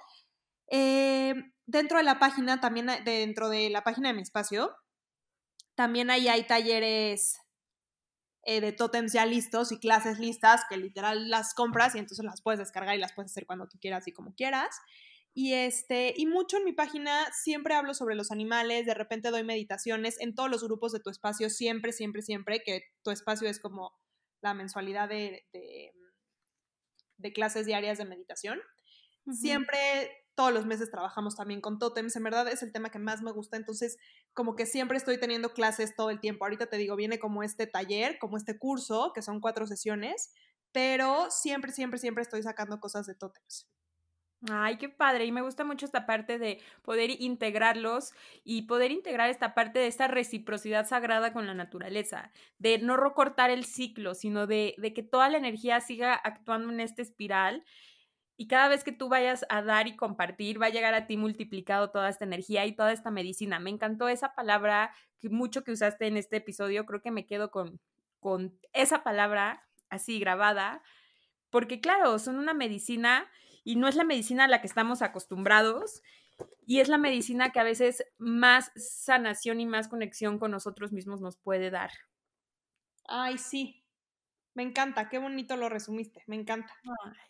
[0.70, 1.34] eh,
[1.66, 4.74] dentro de la página, también dentro de la página de mi espacio,
[5.74, 7.40] también ahí hay talleres
[8.46, 12.42] eh, de tótems ya listos y clases listas que literal las compras y entonces las
[12.42, 14.76] puedes descargar y las puedes hacer cuando tú quieras y como quieras.
[15.32, 19.42] Y, este, y mucho en mi página siempre hablo sobre los animales, de repente doy
[19.42, 23.58] meditaciones en todos los grupos de tu espacio, siempre, siempre, siempre, que tu espacio es
[23.58, 23.92] como
[24.42, 25.44] la mensualidad de,
[27.16, 28.60] de, clases diarias de meditación.
[29.32, 33.22] Siempre todos los meses trabajamos también con tótems, en verdad es el tema que más
[33.22, 33.96] me gusta, entonces
[34.32, 36.44] como que siempre estoy teniendo clases todo el tiempo.
[36.44, 40.32] Ahorita te digo, viene como este taller, como este curso, que son cuatro sesiones,
[40.72, 43.68] pero siempre, siempre, siempre estoy sacando cosas de tótems.
[44.50, 45.24] Ay, qué padre.
[45.24, 48.12] Y me gusta mucho esta parte de poder integrarlos
[48.42, 53.50] y poder integrar esta parte de esta reciprocidad sagrada con la naturaleza, de no recortar
[53.50, 57.64] el ciclo, sino de, de que toda la energía siga actuando en esta espiral
[58.36, 61.16] y cada vez que tú vayas a dar y compartir, va a llegar a ti
[61.16, 63.60] multiplicado toda esta energía y toda esta medicina.
[63.60, 66.84] Me encantó esa palabra que mucho que usaste en este episodio.
[66.84, 67.80] Creo que me quedo con,
[68.18, 70.82] con esa palabra así grabada,
[71.50, 73.30] porque claro, son una medicina
[73.62, 76.02] y no es la medicina a la que estamos acostumbrados
[76.66, 81.20] y es la medicina que a veces más sanación y más conexión con nosotros mismos
[81.20, 81.92] nos puede dar.
[83.06, 83.83] Ay, sí,
[84.54, 86.72] me encanta, qué bonito lo resumiste, me encanta.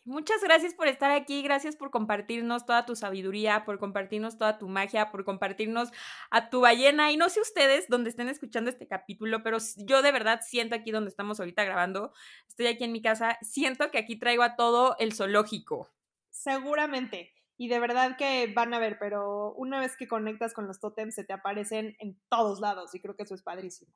[0.04, 4.68] muchas gracias por estar aquí, gracias por compartirnos toda tu sabiduría, por compartirnos toda tu
[4.68, 5.90] magia, por compartirnos
[6.30, 7.10] a tu ballena.
[7.12, 10.90] Y no sé ustedes dónde estén escuchando este capítulo, pero yo de verdad siento aquí
[10.90, 12.12] donde estamos ahorita grabando,
[12.46, 15.90] estoy aquí en mi casa, siento que aquí traigo a todo el zoológico.
[16.30, 17.32] Seguramente.
[17.56, 21.14] Y de verdad que van a ver, pero una vez que conectas con los tótems
[21.14, 23.92] se te aparecen en todos lados y creo que eso es padrísimo.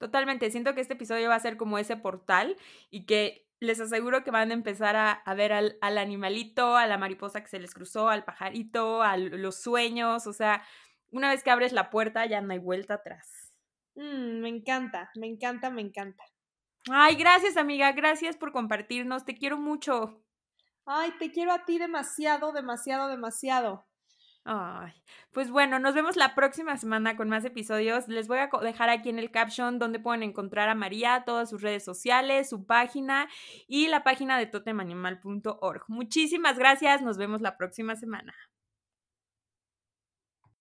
[0.00, 2.56] Totalmente, siento que este episodio va a ser como ese portal
[2.88, 7.42] y que les aseguro que van a empezar a, ver al, animalito, a la mariposa
[7.42, 10.64] que se les cruzó, al pajarito, a los sueños, o sea,
[11.10, 13.52] una vez que abres la puerta ya no hay vuelta atrás.
[13.94, 16.24] Mm, me encanta, me encanta, me encanta.
[16.90, 20.24] Ay, gracias amiga, gracias por compartirnos, te quiero mucho.
[20.86, 23.86] Ay, te quiero a ti demasiado, demasiado, demasiado.
[24.44, 24.92] Ay,
[25.32, 28.08] pues bueno, nos vemos la próxima semana con más episodios.
[28.08, 31.60] Les voy a dejar aquí en el caption donde pueden encontrar a María, todas sus
[31.62, 33.28] redes sociales, su página
[33.68, 35.84] y la página de totemanimal.org.
[35.88, 38.34] Muchísimas gracias, nos vemos la próxima semana.